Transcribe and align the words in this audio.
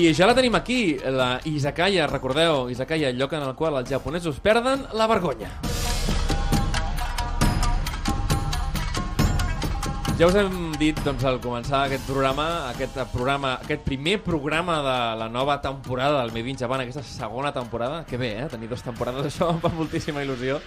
I 0.00 0.14
ja 0.16 0.24
la 0.24 0.32
tenim 0.32 0.54
aquí, 0.56 0.96
la 1.12 1.42
Izakaya, 1.44 2.06
recordeu, 2.08 2.70
Izakaya, 2.72 3.10
el 3.12 3.18
lloc 3.20 3.34
en 3.36 3.44
el 3.44 3.52
qual 3.58 3.76
els 3.82 3.92
japonesos 3.92 4.40
perden 4.40 4.86
la 4.96 5.10
vergonya. 5.10 5.52
Ja 10.20 10.26
us 10.28 10.34
hem 10.36 10.74
dit 10.76 10.98
doncs, 11.00 11.22
al 11.24 11.38
començar 11.40 11.78
aquest 11.86 12.02
programa, 12.04 12.44
aquest 12.68 12.98
programa, 13.08 13.54
aquest 13.64 13.86
primer 13.86 14.18
programa 14.20 14.74
de 14.84 14.96
la 15.16 15.28
nova 15.32 15.54
temporada 15.64 16.18
del 16.18 16.34
Made 16.34 16.50
in 16.52 16.58
Japan, 16.60 16.82
aquesta 16.82 17.00
segona 17.08 17.54
temporada, 17.56 18.02
que 18.04 18.18
bé, 18.20 18.28
eh? 18.42 18.48
tenir 18.52 18.68
dues 18.68 18.84
temporades, 18.84 19.24
això 19.30 19.48
em 19.54 19.62
fa 19.62 19.70
moltíssima 19.72 20.20
il·lusió 20.20 20.58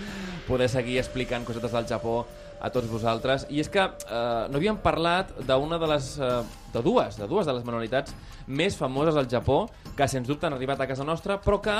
poder 0.48 0.72
seguir 0.74 0.98
explicant 0.98 1.46
cosetes 1.46 1.70
del 1.70 1.86
Japó 1.86 2.16
a 2.58 2.72
tots 2.74 2.90
vosaltres. 2.90 3.46
I 3.54 3.62
és 3.62 3.70
que 3.70 3.84
eh, 3.86 4.24
no 4.50 4.58
havíem 4.58 4.80
parlat 4.82 5.36
d'una 5.46 5.78
de 5.78 5.92
les... 5.92 6.10
Eh, 6.18 6.32
de 6.74 6.82
dues, 6.82 7.20
de 7.22 7.30
dues 7.30 7.46
de 7.46 7.54
les 7.54 7.68
manualitats 7.68 8.16
més 8.50 8.74
famoses 8.74 9.14
al 9.22 9.30
Japó, 9.30 9.68
que 9.94 10.10
sens 10.10 10.26
dubte 10.26 10.50
han 10.50 10.58
arribat 10.58 10.82
a 10.82 10.90
casa 10.90 11.06
nostra, 11.06 11.38
però 11.38 11.62
que 11.62 11.78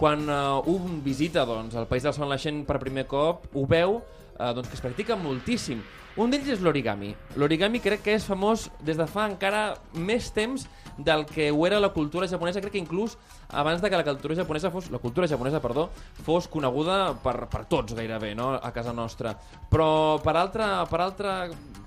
quan 0.00 0.24
eh, 0.24 0.72
un 0.72 1.02
visita 1.04 1.44
doncs, 1.44 1.76
el 1.76 1.84
País 1.84 2.08
del 2.08 2.16
Sol 2.16 2.32
Naixent 2.32 2.64
per 2.64 2.80
primer 2.80 3.04
cop, 3.04 3.44
ho 3.52 3.68
veu 3.68 3.98
eh, 4.00 4.52
doncs, 4.56 4.72
que 4.72 4.80
es 4.80 4.88
practica 4.88 5.20
moltíssim. 5.20 5.84
Un 6.20 6.28
d'ells 6.28 6.50
és 6.52 6.60
l'origami. 6.60 7.14
L'origami 7.40 7.80
crec 7.80 8.02
que 8.04 8.12
és 8.18 8.26
famós 8.28 8.66
des 8.84 8.98
de 9.00 9.06
fa 9.08 9.24
encara 9.30 9.62
més 9.96 10.26
temps 10.36 10.66
del 11.00 11.24
que 11.24 11.50
ho 11.50 11.66
era 11.66 11.80
la 11.80 11.94
cultura 11.94 12.28
japonesa. 12.28 12.60
Crec 12.60 12.74
que 12.74 12.82
inclús 12.82 13.16
abans 13.48 13.80
de 13.80 13.88
que 13.88 13.96
la 13.96 14.04
cultura 14.04 14.36
japonesa 14.36 14.70
fos, 14.70 14.90
la 14.90 14.98
cultura 14.98 15.28
japonesa, 15.28 15.60
perdó, 15.60 15.88
fos 16.24 16.46
coneguda 16.48 17.14
per, 17.22 17.48
per 17.48 17.64
tots 17.66 17.94
gairebé, 17.96 18.34
no? 18.34 18.52
a 18.54 18.72
casa 18.72 18.92
nostra. 18.92 19.32
Però 19.70 20.20
per 20.22 20.36
altre, 20.36 20.66
per 20.90 21.00
altre 21.00 21.32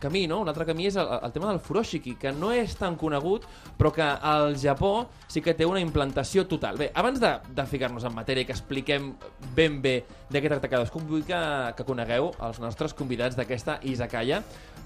camí, 0.02 0.26
no? 0.28 0.42
un 0.42 0.50
altre 0.50 0.66
camí 0.66 0.90
és 0.90 0.98
el, 0.98 1.08
el 1.22 1.32
tema 1.36 1.52
del 1.52 1.62
furoshiki, 1.64 2.18
que 2.20 2.34
no 2.34 2.52
és 2.52 2.76
tan 2.80 2.98
conegut, 3.00 3.46
però 3.78 3.94
que 3.94 4.04
al 4.04 4.58
Japó 4.60 5.08
sí 5.28 5.42
que 5.42 5.54
té 5.54 5.66
una 5.66 5.82
implantació 5.84 6.48
total. 6.50 6.82
Bé, 6.82 6.90
abans 6.96 7.22
de, 7.22 7.32
de 7.54 7.68
ficar-nos 7.70 8.10
en 8.10 8.18
matèria 8.18 8.44
i 8.44 8.50
que 8.50 8.56
expliquem 8.56 9.14
ben 9.56 9.80
bé 9.84 10.02
de 10.34 10.42
què 10.42 10.50
tracta 10.50 10.72
cadascun, 10.72 11.06
vull 11.08 11.24
que, 11.28 11.40
que 11.78 11.86
conegueu 11.88 12.32
els 12.44 12.60
nostres 12.64 12.98
convidats 12.98 13.38
d'aquesta 13.38 13.80
Izakaya. 13.88 14.23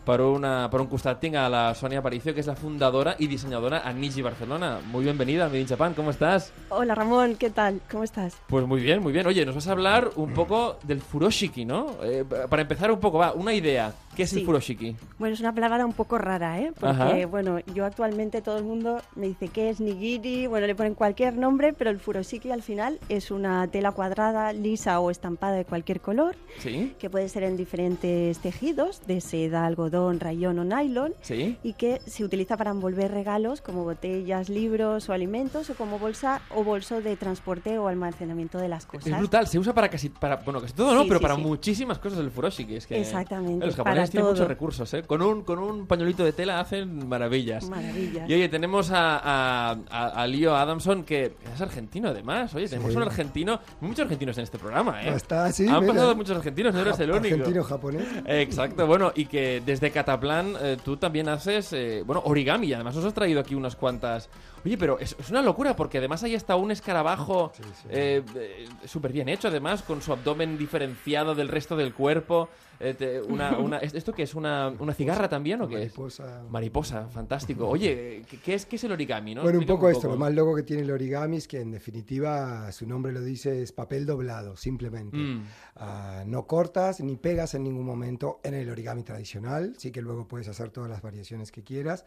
Per, 0.08 0.22
una, 0.24 0.70
per 0.72 0.80
un 0.80 0.88
costat 0.88 1.20
tinc 1.20 1.36
a 1.36 1.50
la 1.52 1.74
Sonia 1.76 2.00
Aparicio, 2.00 2.32
que 2.32 2.40
és 2.40 2.48
la 2.48 2.56
fundadora 2.56 3.18
i 3.20 3.28
dissenyadora 3.28 3.82
a 3.84 3.92
Niji 3.92 4.22
Barcelona. 4.24 4.80
Muy 4.88 5.04
bienvenida 5.04 5.46
a 5.46 5.48
Made 5.50 5.60
in 5.60 5.68
Japan, 5.68 5.94
¿cómo 5.94 6.12
estás? 6.12 6.54
Hola 6.70 6.96
Ramón, 6.96 7.36
¿qué 7.36 7.50
tal? 7.50 7.82
¿Cómo 7.92 8.06
estás? 8.06 8.38
Pues 8.48 8.66
muy 8.66 8.80
bien, 8.80 9.04
muy 9.04 9.12
bien. 9.12 9.28
Oye, 9.28 9.46
nos 9.46 9.56
vas 9.56 9.68
a 9.68 9.74
hablar 9.74 10.12
un 10.16 10.34
poco 10.34 10.80
del 10.84 11.02
furoshiki, 11.02 11.66
¿no? 11.66 11.98
Eh, 12.04 12.24
para 12.50 12.62
empezar 12.62 12.90
un 12.90 13.02
poco, 13.02 13.18
va, 13.18 13.34
una 13.34 13.54
idea. 13.54 13.92
¿Qué 14.18 14.24
es 14.24 14.32
Sí. 14.32 14.40
el 14.40 14.46
furoshiki? 14.46 14.96
Bueno, 15.20 15.36
es 15.36 15.40
una 15.42 15.54
palabra 15.54 15.86
un 15.86 15.94
poco 15.94 16.18
rara, 16.18 16.60
¿eh? 16.60 16.72
Porque, 16.74 16.88
Ajá. 16.88 17.26
bueno, 17.28 17.60
yo 17.76 17.86
actualmente 17.86 18.42
todo 18.42 18.58
el 18.58 18.64
mundo 18.64 19.00
me 19.16 19.28
dice 19.28 19.48
que 19.50 19.70
es 19.70 19.80
nigiri, 19.80 20.48
bueno, 20.48 20.66
le 20.66 20.74
ponen 20.74 20.96
cualquier 20.96 21.36
nombre, 21.38 21.72
pero 21.74 21.92
el 21.92 22.00
furoshiki 22.00 22.50
al 22.50 22.64
final 22.64 23.00
es 23.10 23.30
una 23.30 23.68
tela 23.68 23.92
cuadrada, 23.92 24.54
lisa 24.54 25.00
o 25.00 25.12
estampada 25.12 25.54
de 25.56 25.66
cualquier 25.66 26.02
color, 26.02 26.36
¿Sí? 26.58 26.96
que 26.98 27.12
puede 27.12 27.30
ser 27.30 27.44
en 27.44 27.58
diferentes 27.58 28.40
tejidos, 28.40 29.06
de 29.06 29.22
seda, 29.22 29.68
algodón, 29.68 30.20
rayón 30.20 30.58
o 30.58 30.64
nylon, 30.64 31.14
¿Sí? 31.22 31.58
y 31.62 31.74
que 31.74 32.00
se 32.08 32.24
utiliza 32.24 32.58
para 32.58 32.72
envolver 32.72 33.12
regalos 33.12 33.62
como 33.62 33.84
botellas, 33.84 34.50
libros 34.50 35.10
o 35.10 35.14
alimentos, 35.14 35.70
o 35.70 35.76
como 35.76 36.00
bolsa 36.00 36.42
o 36.56 36.64
bolso 36.64 37.02
de 37.02 37.16
transporte 37.18 37.78
o 37.78 37.88
almacenamiento 37.88 38.58
de 38.58 38.68
las 38.68 38.88
cosas. 38.88 39.06
Es 39.14 39.18
brutal, 39.20 39.46
se 39.46 39.60
usa 39.60 39.76
para 39.76 39.90
casi, 39.90 40.10
para, 40.10 40.38
bueno, 40.38 40.60
casi 40.60 40.74
todo, 40.74 40.96
¿no? 40.96 41.06
Pero 41.08 41.20
para 41.20 41.36
muchísimas 41.38 42.00
cosas 42.00 42.18
el 42.18 42.32
furoshiki. 42.32 42.76
Es 42.78 42.88
que 42.88 43.00
Exactamente, 43.00 43.64
Los 43.64 43.76
japoneses 43.76 44.07
tienen 44.12 44.26
todo. 44.26 44.34
muchos 44.34 44.48
recursos, 44.48 44.94
¿eh? 44.94 45.04
Con 45.04 45.22
un, 45.22 45.44
con 45.44 45.60
un 45.60 45.88
pañuelito 45.88 46.24
de 46.24 46.34
tela 46.34 46.60
hacen 46.60 47.08
maravillas. 47.08 47.70
Maravillas. 47.70 48.30
Y 48.30 48.34
oye, 48.34 48.50
tenemos 48.50 48.92
a, 48.92 49.18
a, 49.18 49.78
a- 49.90 50.08
a 50.24 50.28
Leo 50.28 50.56
Adamson, 50.56 51.04
que 51.04 51.36
es 51.54 51.62
argentino 51.62 52.10
además. 52.10 52.54
Oye, 52.56 52.68
tenemos 52.68 52.96
un 52.96 53.04
argentino. 53.04 53.60
Muchos 53.82 54.00
argentinos 54.06 54.38
en 54.38 54.44
este 54.44 54.58
programa, 54.58 55.04
¿eh? 55.04 55.14
Está, 55.16 55.52
sí, 55.52 55.68
Han 55.68 55.82
mira. 55.82 55.94
pasado 55.94 56.16
muchos 56.16 56.38
argentinos, 56.38 56.74
no 56.74 56.82
eres 56.82 57.00
el 57.00 57.12
único. 57.12 57.36
Argentino, 57.36 57.64
japonés. 57.64 58.08
Exacto, 58.26 58.88
bueno, 58.88 59.12
y 59.16 59.26
que 59.26 59.62
desde 59.66 59.92
Cataplan 59.92 60.54
eh, 60.62 60.78
tú 60.84 60.98
también 60.98 61.30
haces, 61.30 61.74
eh, 61.74 62.04
bueno, 62.06 62.22
origami, 62.26 62.68
y 62.68 62.74
además 62.74 62.96
os 62.96 63.06
has 63.06 63.14
traído 63.14 63.40
aquí 63.40 63.56
unas 63.56 63.76
cuantas... 63.76 64.30
Oye, 64.68 64.78
pero 64.78 65.00
es, 65.00 65.16
es 65.18 65.30
una 65.30 65.42
locura, 65.42 65.78
porque 65.78 65.98
además 66.00 66.24
ahí 66.24 66.36
está 66.36 66.58
un 66.58 66.72
escarabajo 66.72 67.54
eh, 67.90 68.22
eh, 68.36 68.66
súper 68.86 69.14
bien 69.14 69.30
hecho, 69.30 69.48
además, 69.48 69.82
con 69.82 70.02
su 70.02 70.12
abdomen 70.12 70.58
diferenciado 70.58 71.34
del 71.36 71.48
resto 71.48 71.78
del 71.78 71.94
cuerpo. 71.94 72.50
Eh, 72.80 72.94
te- 72.94 73.22
una, 73.22 73.58
una- 73.58 73.78
¿Esto 73.78 74.12
qué 74.14 74.24
es? 74.24 74.36
¿Una, 74.36 74.68
una 74.78 74.94
cigarra 74.94 75.30
también 75.30 75.62
o 75.62 75.70
qué 75.70 75.76
es? 75.84 75.94
Mariposa. 75.98 76.44
Mariposa, 76.50 77.08
fantástico. 77.08 77.66
Oye, 77.68 78.24
¿qué, 78.30 78.40
qué 78.42 78.54
es, 78.56 78.66
qué 78.66 78.76
es 78.76 78.84
el 78.84 78.92
origami? 78.92 79.34
¿no? 79.36 79.42
Bueno, 79.44 79.60
un 79.60 79.66
poco 79.66 79.90
esto, 79.90 80.10
lo 80.10 80.18
más 80.18 80.34
loco 80.34 80.54
que 80.54 80.64
tiene 80.64 80.84
el 80.84 80.92
origami 80.92 81.38
es 81.38 81.48
que 81.48 81.62
en 81.62 81.72
definitiva 81.72 82.70
su 82.74 82.86
nombre 82.86 83.14
lo 83.14 83.22
dice, 83.22 83.64
es 83.64 83.72
papel 83.72 84.06
doblado, 84.06 84.58
simplemente. 84.58 85.16
Mm. 85.18 85.46
Ah, 85.78 86.24
no 86.28 86.46
cortas 86.46 87.00
ni 87.00 87.16
pegas 87.16 87.54
en 87.56 87.64
ningún 87.64 87.86
momento 87.86 88.42
en 88.44 88.54
el 88.54 88.70
origami 88.70 89.04
tradicional, 89.04 89.74
sí 89.78 89.92
que 89.92 90.02
luego 90.02 90.28
puedes 90.28 90.48
hacer 90.50 90.70
todas 90.70 90.90
las 90.90 91.02
variaciones 91.02 91.52
que 91.52 91.64
quieras, 91.64 92.06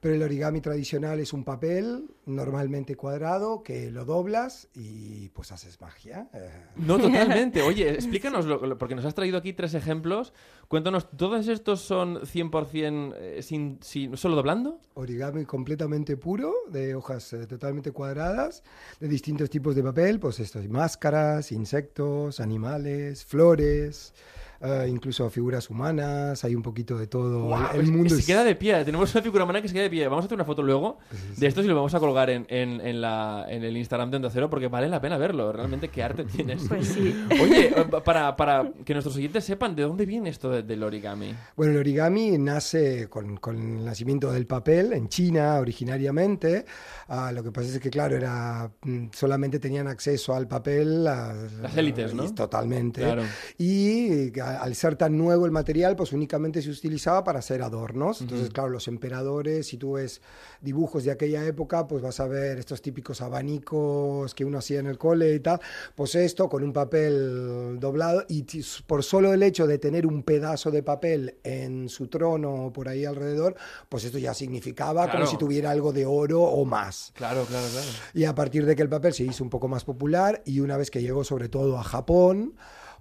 pero 0.00 0.14
el 0.14 0.22
origami 0.22 0.60
tradicional 0.60 1.20
es 1.20 1.32
un 1.32 1.44
papel 1.44 1.97
normalmente 2.26 2.96
cuadrado 2.96 3.62
que 3.62 3.90
lo 3.90 4.04
doblas 4.04 4.68
y 4.74 5.28
pues 5.30 5.52
haces 5.52 5.80
magia. 5.80 6.28
No, 6.76 6.98
totalmente. 7.00 7.62
Oye, 7.62 7.90
explícanos, 7.90 8.46
porque 8.78 8.94
nos 8.94 9.04
has 9.04 9.14
traído 9.14 9.38
aquí 9.38 9.52
tres 9.52 9.74
ejemplos. 9.74 10.32
Cuéntanos, 10.68 11.10
¿todos 11.16 11.48
estos 11.48 11.80
son 11.80 12.20
100% 12.20 13.14
eh, 13.16 13.42
sin, 13.42 13.78
sin, 13.82 14.16
solo 14.16 14.36
doblando? 14.36 14.80
origami 14.98 15.44
completamente 15.44 16.16
puro, 16.16 16.52
de 16.70 16.94
hojas 16.94 17.32
eh, 17.32 17.46
totalmente 17.46 17.92
cuadradas, 17.92 18.64
de 18.98 19.08
distintos 19.08 19.48
tipos 19.48 19.76
de 19.76 19.82
papel, 19.82 20.18
pues 20.18 20.40
esto, 20.40 20.60
máscaras, 20.68 21.52
insectos, 21.52 22.40
animales, 22.40 23.24
flores, 23.24 24.12
eh, 24.60 24.86
incluso 24.88 25.28
figuras 25.30 25.70
humanas, 25.70 26.44
hay 26.44 26.54
un 26.54 26.62
poquito 26.62 26.98
de 26.98 27.06
todo. 27.06 27.44
Guau, 27.44 27.74
el 27.74 27.80
es- 27.82 27.90
mundo 27.90 28.14
se 28.14 28.20
es- 28.20 28.26
queda 28.26 28.44
de 28.44 28.54
pie. 28.56 28.84
Tenemos 28.84 29.14
una 29.14 29.22
figura 29.22 29.44
humana 29.44 29.62
que 29.62 29.68
se 29.68 29.74
queda 29.74 29.84
de 29.84 29.90
pie. 29.90 30.06
Vamos 30.08 30.24
a 30.24 30.26
hacer 30.26 30.34
una 30.36 30.44
foto 30.44 30.62
luego 30.62 30.98
sí. 31.10 31.40
de 31.40 31.46
estos 31.46 31.64
y 31.64 31.68
lo 31.68 31.74
vamos 31.76 31.94
a 31.94 32.00
colgar 32.00 32.30
en, 32.30 32.46
en, 32.48 32.80
en 32.80 33.00
la, 33.00 33.46
en 33.48 33.62
el 33.64 33.76
Instagram 33.76 34.10
de 34.10 34.16
Onda 34.16 34.30
Cero 34.30 34.50
porque 34.50 34.68
vale 34.68 34.88
la 34.88 35.00
pena 35.00 35.16
verlo. 35.18 35.52
Realmente, 35.52 35.88
qué 35.88 36.02
arte 36.02 36.24
tienes. 36.24 36.62
Pues 36.68 36.88
sí. 36.88 37.14
Oye, 37.40 37.68
eh, 37.76 37.86
para, 38.04 38.36
para 38.36 38.70
que 38.84 38.92
nuestros 38.94 39.14
oyentes 39.16 39.44
sepan 39.44 39.74
de 39.76 39.82
dónde 39.82 40.04
viene 40.06 40.28
esto 40.30 40.50
de- 40.50 40.62
del 40.62 40.82
origami. 40.82 41.34
Bueno, 41.56 41.72
el 41.72 41.78
origami 41.78 42.36
nace 42.38 43.08
con, 43.08 43.36
con 43.36 43.56
el 43.78 43.84
nacimiento 43.84 44.32
del 44.32 44.46
papel 44.46 44.92
en 44.92 45.08
China 45.08 45.58
originariamente. 45.60 46.64
Ah, 47.08 47.32
lo 47.32 47.42
que 47.42 47.50
pasa 47.50 47.68
es 47.68 47.78
que, 47.80 47.90
claro, 47.90 48.16
era 48.16 48.70
mm, 48.82 49.06
solamente 49.12 49.58
tenían 49.58 49.88
acceso 49.88 50.34
al 50.34 50.46
papel 50.46 51.04
las, 51.04 51.52
Las 51.54 51.76
élites, 51.76 52.14
¿no? 52.14 52.32
Totalmente. 52.34 53.00
Claro. 53.02 53.22
Y 53.56 54.30
al 54.56 54.74
ser 54.74 54.96
tan 54.96 55.16
nuevo 55.16 55.46
el 55.46 55.50
material, 55.52 55.96
pues 55.96 56.12
únicamente 56.12 56.62
se 56.62 56.70
utilizaba 56.70 57.24
para 57.24 57.38
hacer 57.40 57.62
adornos. 57.62 58.20
Entonces, 58.20 58.50
claro, 58.50 58.70
los 58.70 58.88
emperadores, 58.88 59.66
si 59.68 59.76
tú 59.76 59.92
ves 59.92 60.20
dibujos 60.60 61.04
de 61.04 61.10
aquella 61.10 61.44
época, 61.46 61.86
pues 61.86 62.02
vas 62.02 62.20
a 62.20 62.26
ver 62.26 62.58
estos 62.58 62.82
típicos 62.82 63.20
abanicos 63.20 64.34
que 64.34 64.44
uno 64.44 64.58
hacía 64.58 64.80
en 64.80 64.86
el 64.86 64.98
cole 64.98 65.34
y 65.34 65.40
tal. 65.40 65.60
Pues 65.94 66.14
esto 66.14 66.48
con 66.48 66.62
un 66.64 66.72
papel 66.72 67.78
doblado 67.80 68.24
y 68.28 68.44
por 68.86 69.02
solo 69.04 69.32
el 69.32 69.42
hecho 69.42 69.66
de 69.66 69.78
tener 69.78 70.06
un 70.06 70.22
pedazo 70.22 70.70
de 70.70 70.82
papel 70.82 71.36
en 71.44 71.88
su 71.88 72.08
trono 72.08 72.66
o 72.66 72.72
por 72.72 72.88
ahí 72.88 73.04
alrededor, 73.04 73.54
pues 73.88 74.04
esto 74.04 74.18
ya 74.18 74.34
significaba 74.34 75.04
Claro. 75.04 75.20
como 75.20 75.30
si 75.30 75.36
tuviera 75.36 75.70
algo 75.70 75.92
de 75.92 76.06
oro 76.06 76.42
o 76.42 76.64
más. 76.64 77.12
Claro, 77.14 77.44
claro, 77.44 77.66
claro. 77.70 77.86
Y 78.14 78.24
a 78.24 78.34
partir 78.34 78.66
de 78.66 78.74
que 78.76 78.82
el 78.82 78.88
papel 78.88 79.12
se 79.12 79.24
hizo 79.24 79.42
un 79.44 79.50
poco 79.50 79.68
más 79.68 79.84
popular 79.84 80.42
y 80.44 80.60
una 80.60 80.76
vez 80.76 80.90
que 80.90 81.02
llegó 81.02 81.24
sobre 81.24 81.48
todo 81.48 81.78
a 81.78 81.82
Japón, 81.84 82.54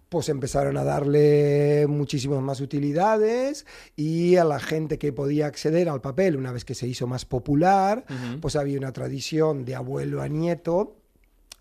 pues 0.09 0.29
empezaron 0.29 0.77
a 0.77 0.83
darle 0.83 1.85
muchísimas 1.87 2.41
más 2.41 2.61
utilidades 2.61 3.65
y 3.95 4.37
a 4.37 4.43
la 4.43 4.59
gente 4.59 4.97
que 4.97 5.11
podía 5.11 5.47
acceder 5.47 5.89
al 5.89 6.01
papel 6.01 6.37
una 6.37 6.51
vez 6.51 6.63
que 6.63 6.75
se 6.75 6.87
hizo 6.87 7.07
más 7.07 7.25
popular, 7.25 8.05
pues 8.41 8.55
había 8.55 8.77
una 8.77 8.93
tradición 8.93 9.65
de 9.65 9.75
abuelo 9.75 10.21
a 10.21 10.27
nieto 10.27 10.95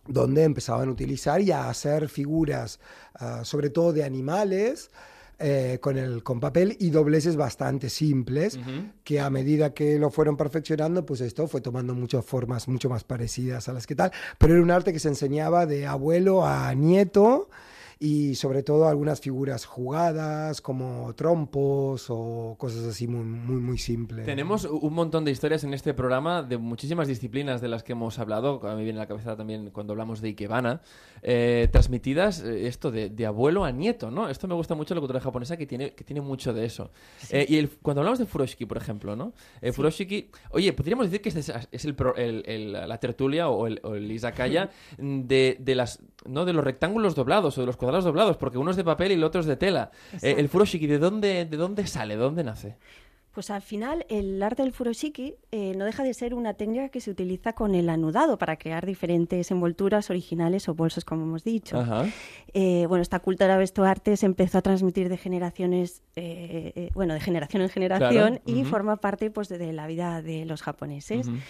donde 0.06 0.44
empezaban 0.44 0.88
a 0.88 0.92
utilizar 0.92 1.40
y 1.40 1.50
a 1.50 1.68
hacer 1.68 2.08
figuras, 2.08 2.78
ah, 3.14 3.44
sobre 3.44 3.70
todo 3.70 3.92
de 3.92 4.04
animales, 4.04 4.90
eh, 5.38 5.78
con, 5.82 5.98
el, 5.98 6.22
con 6.22 6.40
papel 6.40 6.76
y 6.80 6.88
dobleces 6.88 7.36
bastante 7.36 7.90
simples, 7.90 8.58
que 9.04 9.20
a 9.20 9.28
medida 9.28 9.74
que 9.74 9.98
lo 9.98 10.10
fueron 10.10 10.36
perfeccionando, 10.36 11.04
pues 11.04 11.20
esto 11.20 11.46
fue 11.46 11.60
tomando 11.60 11.94
muchas 11.94 12.24
formas 12.24 12.68
mucho 12.68 12.88
más 12.88 13.04
parecidas 13.04 13.68
a 13.68 13.74
las 13.74 13.86
que 13.86 13.94
tal, 13.94 14.12
pero 14.38 14.54
era 14.54 14.62
un 14.62 14.70
arte 14.70 14.94
que 14.94 14.98
se 14.98 15.08
enseñaba 15.08 15.66
de 15.66 15.86
abuelo 15.86 16.46
a 16.46 16.72
nieto 16.74 17.50
y 17.98 18.34
sobre 18.34 18.62
todo 18.62 18.88
algunas 18.88 19.20
figuras 19.20 19.64
jugadas 19.64 20.60
como 20.60 21.14
trompos 21.14 22.06
o 22.10 22.54
cosas 22.58 22.84
así 22.84 23.06
muy, 23.06 23.24
muy, 23.24 23.60
muy 23.60 23.78
simples. 23.78 24.26
Tenemos 24.26 24.64
un 24.64 24.92
montón 24.92 25.24
de 25.24 25.30
historias 25.30 25.64
en 25.64 25.72
este 25.72 25.94
programa 25.94 26.42
de 26.42 26.58
muchísimas 26.58 27.08
disciplinas 27.08 27.60
de 27.60 27.68
las 27.68 27.82
que 27.82 27.92
hemos 27.92 28.18
hablado, 28.18 28.60
a 28.68 28.76
mí 28.76 28.84
viene 28.84 28.98
a 28.98 29.02
la 29.02 29.08
cabeza 29.08 29.36
también 29.36 29.70
cuando 29.70 29.94
hablamos 29.94 30.20
de 30.20 30.28
Ikebana, 30.28 30.82
eh, 31.22 31.68
transmitidas 31.72 32.42
eh, 32.42 32.66
esto 32.66 32.90
de, 32.90 33.10
de, 33.10 33.26
abuelo 33.26 33.64
a 33.64 33.72
nieto, 33.72 34.10
¿no? 34.10 34.28
Esto 34.28 34.46
me 34.48 34.54
gusta 34.54 34.74
mucho 34.74 34.94
la 34.94 35.00
cultura 35.00 35.20
japonesa 35.20 35.56
que 35.56 35.66
tiene, 35.66 35.92
que 35.92 36.04
tiene 36.04 36.20
mucho 36.20 36.52
de 36.52 36.64
eso. 36.64 36.90
Eh, 37.30 37.46
y 37.48 37.56
el, 37.56 37.70
cuando 37.70 38.00
hablamos 38.00 38.18
de 38.18 38.26
Furoshiki, 38.26 38.66
por 38.66 38.76
ejemplo, 38.76 39.16
¿no? 39.16 39.32
Sí. 39.62 39.72
Furoshiki, 39.72 40.30
oye, 40.50 40.72
podríamos 40.72 41.06
decir 41.06 41.20
que 41.20 41.28
este 41.30 41.40
es, 41.40 41.52
es 41.70 41.84
el, 41.84 41.96
el, 42.16 42.42
el, 42.46 42.72
la 42.72 42.98
tertulia 42.98 43.48
o 43.48 43.66
el, 43.66 43.80
o 43.82 43.96
izakaya 43.96 44.70
de, 44.98 45.56
de, 45.58 45.74
las, 45.74 46.00
¿no? 46.26 46.44
de 46.44 46.52
los 46.52 46.64
rectángulos 46.64 47.14
doblados 47.14 47.56
o 47.58 47.60
de 47.60 47.66
los 47.66 47.76
cuadrados 47.76 48.04
doblados, 48.04 48.36
porque 48.36 48.58
uno 48.58 48.70
es 48.70 48.76
de 48.76 48.84
papel 48.84 49.12
y 49.12 49.14
el 49.14 49.24
otro 49.24 49.40
es 49.40 49.46
de 49.46 49.56
tela. 49.56 49.90
el 50.22 50.48
Furoshiki, 50.48 50.86
¿de 50.86 50.98
dónde, 50.98 51.44
¿de 51.44 51.56
dónde 51.56 51.86
sale? 51.86 52.16
¿De 52.16 52.22
dónde 52.22 52.44
nace? 52.44 52.76
Pues 53.36 53.50
al 53.50 53.60
final 53.60 54.06
el 54.08 54.42
arte 54.42 54.62
del 54.62 54.72
furoshiki 54.72 55.34
eh, 55.52 55.74
no 55.76 55.84
deja 55.84 56.02
de 56.02 56.14
ser 56.14 56.32
una 56.32 56.54
técnica 56.54 56.88
que 56.88 57.02
se 57.02 57.10
utiliza 57.10 57.52
con 57.52 57.74
el 57.74 57.90
anudado 57.90 58.38
para 58.38 58.56
crear 58.56 58.86
diferentes 58.86 59.50
envolturas 59.50 60.08
originales 60.08 60.70
o 60.70 60.74
bolsos, 60.74 61.04
como 61.04 61.24
hemos 61.24 61.44
dicho. 61.44 61.84
Eh, 62.54 62.86
bueno, 62.88 63.02
esta 63.02 63.18
cultura 63.18 63.58
vestuarte 63.58 64.16
se 64.16 64.24
empezó 64.24 64.56
a 64.56 64.62
transmitir 64.62 65.10
de 65.10 65.18
generaciones, 65.18 66.02
eh, 66.16 66.88
bueno, 66.94 67.12
de 67.12 67.20
generación 67.20 67.60
en 67.60 67.68
generación 67.68 68.28
claro. 68.36 68.42
y 68.46 68.54
uh 68.54 68.64
-huh. 68.64 68.70
forma 68.70 68.96
parte 68.96 69.30
pues, 69.30 69.50
de, 69.50 69.58
de, 69.58 69.74
la 69.74 69.86
vida 69.86 70.22
de 70.22 70.46
los 70.46 70.62
japoneses. 70.62 71.26
Uh 71.26 71.32
-huh. 71.32 71.40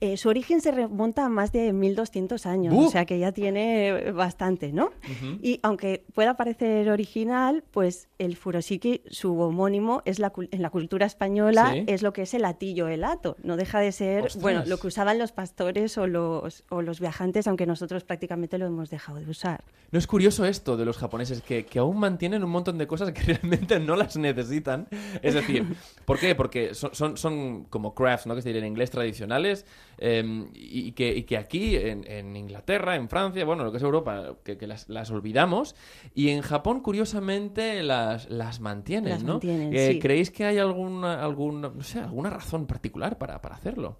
Eh, 0.00 0.16
su 0.16 0.28
origen 0.28 0.60
se 0.60 0.70
remonta 0.70 1.24
a 1.24 1.28
más 1.28 1.52
de 1.52 1.72
1200 1.72 2.46
años, 2.46 2.74
o 2.76 2.90
sea 2.90 3.04
que 3.04 3.18
ya 3.18 3.32
tiene 3.32 4.10
bastante, 4.12 4.72
¿no? 4.72 4.86
Uh 4.86 4.90
-huh. 5.24 5.38
Y 5.42 5.60
aunque 5.62 6.04
pueda 6.14 6.36
parecer 6.36 6.90
original, 6.90 7.64
pues 7.70 8.08
el 8.18 8.36
furoshiki, 8.36 9.02
su 9.08 9.38
homónimo, 9.40 10.02
es 10.04 10.18
la, 10.18 10.32
en 10.50 10.62
la 10.62 10.70
cultura 10.70 11.06
española 11.06 11.70
¿Sí? 11.72 11.84
es 11.86 12.02
lo 12.02 12.12
que 12.12 12.22
es 12.22 12.34
el 12.34 12.44
atillo, 12.44 12.88
el 12.88 13.04
ato. 13.04 13.36
No 13.42 13.56
deja 13.56 13.80
de 13.80 13.92
ser, 13.92 14.24
¡Ostras! 14.24 14.42
bueno, 14.42 14.62
lo 14.66 14.78
que 14.78 14.88
usaban 14.88 15.18
los 15.18 15.32
pastores 15.32 15.96
o 15.98 16.06
los, 16.06 16.64
o 16.70 16.82
los 16.82 17.00
viajantes, 17.00 17.46
aunque 17.46 17.66
nosotros 17.66 18.04
prácticamente 18.04 18.58
lo 18.58 18.66
hemos 18.66 18.90
dejado 18.90 19.18
de 19.18 19.30
usar. 19.30 19.64
No 19.90 19.98
es 19.98 20.06
curioso 20.06 20.44
esto 20.44 20.76
de 20.76 20.84
los 20.84 20.98
japoneses, 20.98 21.40
que, 21.40 21.66
que 21.66 21.78
aún 21.78 21.98
mantienen 21.98 22.42
un 22.42 22.50
montón 22.50 22.78
de 22.78 22.86
cosas 22.86 23.12
que 23.12 23.22
realmente 23.34 23.78
no 23.80 23.96
las 23.96 24.16
necesitan. 24.16 24.88
Es 25.22 25.34
decir, 25.34 25.64
¿por 26.04 26.18
qué? 26.18 26.34
Porque 26.34 26.74
son, 26.74 26.94
son, 26.94 27.16
son 27.16 27.64
como 27.64 27.94
crafts, 27.94 28.26
¿no? 28.26 28.34
Que 28.34 28.42
se 28.42 28.48
diría 28.48 28.62
en 28.62 28.68
inglés 28.68 28.90
tradicionales, 28.90 29.66
eh, 29.98 30.46
y, 30.54 30.92
que, 30.92 31.14
y, 31.14 31.22
que, 31.24 31.36
aquí, 31.36 31.76
en, 31.76 32.04
en, 32.10 32.36
Inglaterra, 32.36 32.96
en 32.96 33.08
Francia, 33.08 33.44
bueno, 33.44 33.64
lo 33.64 33.70
que 33.70 33.78
es 33.78 33.82
Europa, 33.82 34.36
que, 34.44 34.56
que 34.56 34.66
las, 34.66 34.88
las, 34.88 35.10
olvidamos. 35.10 35.74
Y 36.14 36.30
en 36.30 36.42
Japón, 36.42 36.80
curiosamente, 36.80 37.82
las, 37.82 38.28
las 38.30 38.60
mantienen, 38.60 39.10
las 39.10 39.22
¿no? 39.24 39.34
Mantienen, 39.34 39.74
eh, 39.74 39.92
sí. 39.92 39.98
¿Creéis 39.98 40.30
que 40.30 40.44
hay 40.44 40.58
alguna, 40.58 41.22
alguna, 41.22 41.70
no 41.74 41.82
sé, 41.82 42.00
alguna 42.00 42.30
razón 42.30 42.66
particular 42.66 43.18
para, 43.18 43.40
para 43.40 43.56
hacerlo? 43.56 43.98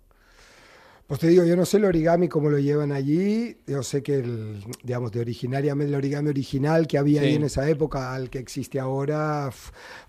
Pues 1.07 1.21
te 1.21 1.29
digo, 1.29 1.45
yo 1.45 1.55
no 1.55 1.67
sé 1.67 1.77
el 1.77 1.85
origami 1.85 2.29
cómo 2.29 2.49
lo 2.49 2.59
llevan 2.59 2.91
allí. 2.91 3.59
Yo 3.67 3.83
sé 3.83 4.03
que, 4.03 4.15
el, 4.21 4.65
digamos, 4.83 5.13
de 5.13 5.21
originariamente 5.21 5.91
el 5.91 5.97
origami 5.97 6.31
original 6.31 6.87
que 6.87 6.97
había 6.97 7.21
sí. 7.21 7.27
ahí 7.27 7.35
en 7.35 7.43
esa 7.43 7.69
época 7.69 8.15
al 8.15 8.31
que 8.31 8.39
existe 8.39 8.81
ahora, 8.81 9.51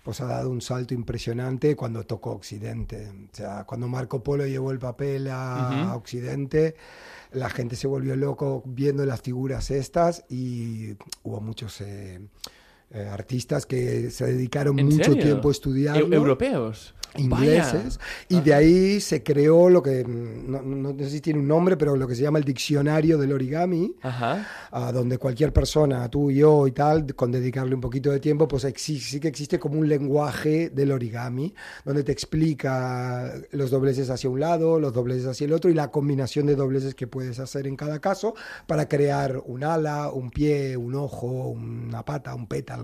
pues 0.02 0.22
ha 0.22 0.24
dado 0.24 0.48
un 0.48 0.62
salto 0.62 0.94
impresionante 0.94 1.76
cuando 1.76 2.04
tocó 2.04 2.30
Occidente. 2.30 3.08
O 3.30 3.36
sea, 3.36 3.64
cuando 3.64 3.88
Marco 3.88 4.22
Polo 4.22 4.46
llevó 4.46 4.72
el 4.72 4.78
papel 4.78 5.28
a, 5.28 5.70
uh 5.70 5.74
-huh. 5.74 5.96
Occidente, 5.96 6.76
la 7.32 7.50
gente 7.50 7.76
se 7.76 7.86
volvió 7.86 8.16
loco 8.16 8.62
viendo 8.64 9.04
las 9.04 9.20
figuras 9.20 9.70
estas 9.70 10.24
y 10.30 10.96
hubo 11.22 11.40
muchos... 11.42 11.80
Eh, 11.82 12.20
eh, 12.90 13.08
artistas 13.10 13.66
que 13.66 14.10
se 14.10 14.26
dedicaron 14.26 14.76
mucho 14.76 15.04
serio? 15.04 15.22
tiempo 15.22 15.48
a 15.48 15.52
estudiarlo. 15.52 16.12
¿E 16.12 16.16
¿Europeos? 16.16 16.94
ingleses 17.18 17.98
Vaya. 17.98 18.00
y 18.28 18.40
de 18.40 18.54
ahí 18.54 19.00
se 19.00 19.22
creó 19.22 19.68
lo 19.70 19.82
que 19.82 20.04
no, 20.04 20.62
no, 20.62 20.92
no, 20.92 21.04
sé 21.04 21.10
si 21.10 21.20
tiene 21.20 21.40
un 21.40 21.48
nombre 21.48 21.76
pero 21.76 21.96
lo 21.96 22.06
que 22.06 22.14
se 22.14 22.22
llama 22.22 22.38
el 22.38 22.44
diccionario 22.44 23.18
del 23.18 23.32
origami 23.32 23.94
Ajá. 24.02 24.46
Uh, 24.72 24.92
donde 24.92 25.18
cualquier 25.18 25.52
persona 25.52 26.08
tú 26.08 26.30
y 26.30 26.36
yo 26.36 26.66
y 26.66 26.72
tal 26.72 27.14
con 27.14 27.32
dedicarle 27.32 27.74
un 27.74 27.80
poquito 27.80 28.10
de 28.10 28.20
tiempo 28.20 28.46
pues 28.48 28.66
sí 28.76 29.20
que 29.20 29.28
existe 29.28 29.58
como 29.58 29.78
un 29.78 29.88
lenguaje 29.88 30.70
del 30.70 30.92
origami 30.92 31.54
donde 31.84 32.04
te 32.04 32.12
explica 32.12 33.32
los 33.52 33.70
dobleces 33.70 34.10
hacia 34.10 34.30
un 34.30 34.40
lado 34.40 34.78
los 34.78 34.92
dobleces 34.92 35.26
hacia 35.26 35.46
el 35.46 35.52
otro 35.52 35.70
y 35.70 35.74
la 35.74 35.90
combinación 35.90 36.46
de 36.46 36.56
dobleces 36.56 36.94
que 36.94 37.06
puedes 37.06 37.38
hacer 37.38 37.66
en 37.66 37.76
cada 37.76 38.00
caso 38.00 38.34
para 38.66 38.88
crear 38.88 39.42
un 39.46 39.64
ala 39.64 40.10
un 40.10 40.30
pie 40.30 40.76
un 40.76 40.94
ojo 40.94 41.26
una 41.26 42.04
pata 42.04 42.34
un 42.34 42.46
pétalo 42.46 42.75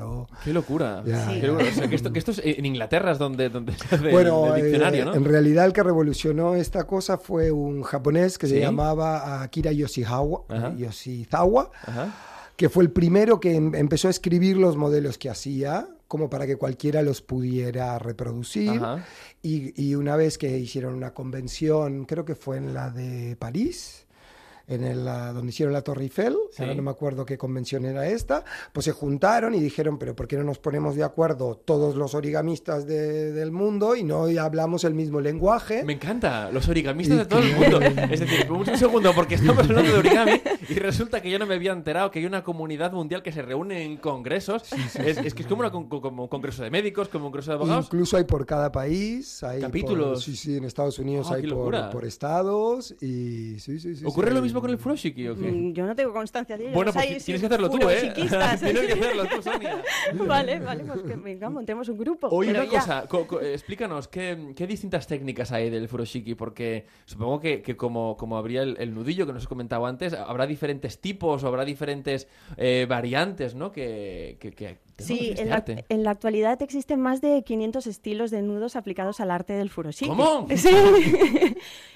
qué 0.45 0.53
locura, 0.53 1.03
ya, 1.05 1.31
sí. 1.31 1.47
O 1.47 1.61
sea, 1.61 1.89
que, 1.89 1.97
esto, 1.97 2.13
que 2.13 2.19
esto 2.19 2.31
es 2.31 2.41
en 2.45 2.67
Inglaterra 2.67 3.13
es 3.13 3.19
donde, 3.19 3.49
donde 3.49 3.73
se 3.75 3.95
hace 3.95 4.11
bueno, 4.11 4.55
el 4.55 4.63
diccionario, 4.63 5.03
eh, 5.03 5.05
¿no? 5.07 5.15
En 5.15 5.25
realidad 5.25 5.67
el 5.67 5.73
que 5.73 5.83
revolucionó 5.83 6.55
esta 6.55 6.85
cosa 6.85 7.19
fue 7.19 7.51
un 7.51 7.83
japonés 7.83 8.39
que 8.39 8.47
¿Sí? 8.47 8.55
se 8.55 8.61
llamaba 8.61 9.43
Akira 9.43 9.73
Yoshizawa, 9.73 10.45
Ajá. 10.49 10.75
Yoshizawa 10.77 11.71
Ajá. 11.87 12.15
que 12.57 12.69
fue 12.69 12.85
el 12.85 12.91
primero 12.91 13.41
que 13.41 13.55
em 13.55 13.75
empezó 13.75 14.09
a 14.09 14.11
escribir 14.11 14.57
los 14.57 14.77
modelos 14.77 15.19
que 15.19 15.31
hacía 15.31 15.89
como 16.13 16.29
para 16.29 16.47
que 16.47 16.57
cualquiera 16.57 17.01
los 17.01 17.23
pudiera 17.23 17.99
reproducir. 17.99 18.79
Y, 19.41 19.73
y, 19.83 19.95
una 19.95 20.15
vez 20.15 20.37
que 20.37 20.59
hicieron 20.59 20.93
una 20.93 21.15
convención, 21.15 22.05
creo 22.05 22.27
que 22.27 22.35
fue 22.35 22.59
en 22.59 22.75
la 22.75 22.91
de 22.91 23.35
París, 23.37 24.05
en 24.67 24.85
el, 24.85 25.05
donde 25.05 25.49
hicieron 25.49 25.73
la 25.73 25.83
Torre 25.83 26.05
Eiffel, 26.05 26.37
sí. 26.51 26.63
ahora 26.63 26.75
no 26.75 26.83
me 26.83 26.91
acuerdo 26.91 27.25
qué 27.25 27.39
convención 27.39 27.85
era 27.85 28.07
esta, 28.07 28.45
pues 28.73 28.85
se 28.85 28.93
juntaron 28.93 29.55
y 29.55 29.61
dijeron, 29.61 29.99
pero 29.99 30.15
¿por 30.15 30.29
qué 30.29 30.37
no 30.37 30.45
nos 30.45 30.59
ponemos 30.59 30.97
de 30.97 31.05
acuerdo 31.05 31.57
todos 31.57 31.97
los 31.97 32.15
origamistas 32.15 32.87
de, 32.87 33.33
del 33.33 33.53
mundo 33.53 33.97
y 33.97 34.03
no 34.03 34.27
hablamos 34.41 34.85
el 34.85 34.95
mismo 34.95 35.21
lenguaje? 35.21 35.85
Me 35.85 35.95
encanta, 35.95 36.51
los 36.51 36.69
origamistas 36.69 37.17
y 37.17 37.19
de 37.19 37.27
todo 37.27 37.41
el 37.41 37.57
mundo. 37.57 37.81
es 38.11 38.21
decir, 38.21 38.51
un 38.51 38.67
segundo, 38.77 39.13
porque 39.15 39.37
estamos 39.37 39.65
hablando 39.69 39.93
de 39.93 39.99
origami 39.99 40.41
y 40.69 40.75
resulta 40.75 41.21
que 41.21 41.31
yo 41.31 41.39
no 41.39 41.47
me 41.47 41.55
había 41.55 41.73
enterado 41.73 42.11
que 42.11 42.19
hay 42.19 42.27
una 42.27 42.43
comunidad 42.45 42.93
mundial 42.93 43.23
que 43.23 43.33
se 43.33 43.43
reúne 43.43 43.85
en 43.85 43.97
congresos. 43.97 44.63
Sí, 44.65 44.77
sí, 44.91 44.99
es, 45.05 45.19
es, 45.19 45.35
que 45.35 45.43
es 45.43 45.49
como, 45.49 45.61
una, 45.61 45.71
como, 45.71 46.23
un 46.23 46.29
congreso 46.29 46.63
de 46.63 46.71
médicos, 46.71 47.09
como 47.09 47.27
un 47.27 47.33
congreso 47.33 47.51
de 47.51 47.55
abogados. 47.57 47.87
Incluso 47.87 48.17
hay 48.17 48.25
por 48.25 48.47
cada 48.47 48.71
país, 48.71 49.43
hay 49.43 49.61
capítulos. 49.61 50.09
Por, 50.09 50.23
sí, 50.23 50.37
sí, 50.37 50.57
en 50.57 50.65
Estados 50.65 50.99
Unidos 50.99 51.29
oh, 51.31 51.35
hay 51.35 51.47
por, 51.49 51.91
por, 51.91 52.05
estados 52.05 52.95
y 53.01 53.59
sí, 53.59 53.79
sí, 53.79 53.97
sí. 53.97 54.05
¿Ocurre 54.05 54.33
lo 54.33 54.43
mismo 54.43 54.52
con 54.61 54.71
el 54.71 54.79
furoshiki 54.79 55.29
o 55.29 55.37
qué? 55.37 55.51
Mm, 55.51 55.73
yo 55.73 55.87
no 55.87 55.95
tengo 55.95 56.13
constancia 56.13 56.57
de 56.57 56.65
ello. 56.65 56.75
Bueno, 56.75 56.93
pues 56.93 57.25
tienes 57.25 57.41
que 57.41 57.47
hacerlo 57.47 57.71
tú, 57.71 57.89
¿eh? 57.89 58.13
tienes 58.15 58.33
que 58.33 58.37
hacerlo 58.37 59.25
tú, 59.27 59.43
Sonia. 59.43 59.83
vale, 60.27 60.61
vale, 60.61 60.85
pues 60.85 61.03
que 61.03 61.17
venga, 61.17 61.51
montemos 61.51 61.89
un 61.89 61.99
grupo. 61.99 62.29
Oye, 62.29 62.51
una 62.51 62.67
cosa, 62.67 63.07
co 63.09 63.27
co 63.27 63.41
explícanos, 63.41 64.09
¿qué, 64.09 64.53
¿qué, 64.57 64.67
distintas 64.67 65.07
técnicas 65.07 65.53
hay 65.53 65.71
del 65.71 65.89
furoshiki? 65.89 66.35
Porque 66.35 66.87
supongo 67.05 67.41
que, 67.41 67.63
que 67.63 67.77
como, 67.77 68.17
como 68.17 68.37
habría 68.37 68.63
el, 68.63 68.77
el, 68.79 68.95
nudillo 68.95 69.27
que 69.27 69.33
nos 69.33 69.45
he 69.45 69.47
comentado 69.47 69.87
antes, 69.87 70.13
habrá 70.13 70.47
diferentes 70.47 71.01
tipos 71.01 71.43
o 71.45 71.49
habrá 71.49 71.65
diferentes 71.65 72.29
eh, 72.57 72.87
variantes, 72.89 73.55
¿no? 73.55 73.73
Que, 73.73 74.37
que, 74.41 74.53
que 74.53 74.79
Sí, 74.99 75.31
este 75.31 75.43
en, 75.43 75.49
la, 75.51 75.65
en, 75.89 76.05
la, 76.05 76.11
actualidad 76.11 76.63
existen 76.63 77.01
más 77.01 77.21
de 77.21 77.43
500 77.43 77.87
estilos 77.87 78.31
de 78.31 78.43
nudos 78.43 78.77
aplicados 78.77 79.21
al 79.21 79.31
arte 79.31 79.55
del 79.55 79.71
furoshiki. 79.71 80.09
¿Cómo? 80.09 80.47
Sí. 80.63 80.71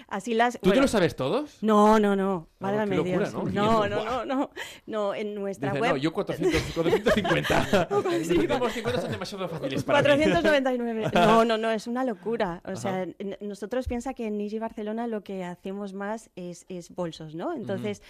Así 0.08 0.34
las. 0.34 0.54
¿Tú 0.54 0.60
bueno, 0.62 0.74
te 0.74 0.80
lo 0.82 0.88
sabes 0.88 1.14
todos? 1.16 1.58
No, 1.62 1.98
no, 1.98 2.16
no. 2.16 2.48
Válgame 2.58 3.02
Dios. 3.02 3.34
¿no? 3.34 3.44
No, 3.44 3.88
no, 3.88 4.04
no, 4.04 4.24
no, 4.24 4.50
no. 4.86 5.14
en 5.14 5.34
nuestra 5.34 5.74
web. 5.74 5.90
No, 5.90 5.96
yo 5.96 6.12
400, 6.12 6.62
450. 6.74 7.88
Los 7.90 8.30
últimos 8.30 8.72
50 8.72 9.00
son 9.00 9.10
demasiado 9.10 9.48
fáciles 9.48 9.84
para 9.84 10.02
499. 10.02 11.10
No, 11.14 11.44
no, 11.44 11.58
no, 11.58 11.70
es 11.70 11.86
una 11.86 12.04
locura. 12.04 12.62
O 12.64 12.76
sea, 12.76 13.06
nosotros 13.40 13.86
piensa 13.88 14.14
que 14.14 14.26
en 14.26 14.38
Niji 14.38 14.58
Barcelona 14.58 15.06
lo 15.06 15.22
que 15.22 15.44
hacemos 15.44 15.92
más 15.92 16.30
es, 16.36 16.64
es 16.68 16.90
bolsos, 16.94 17.34
¿no? 17.34 17.54
Entonces. 17.54 18.02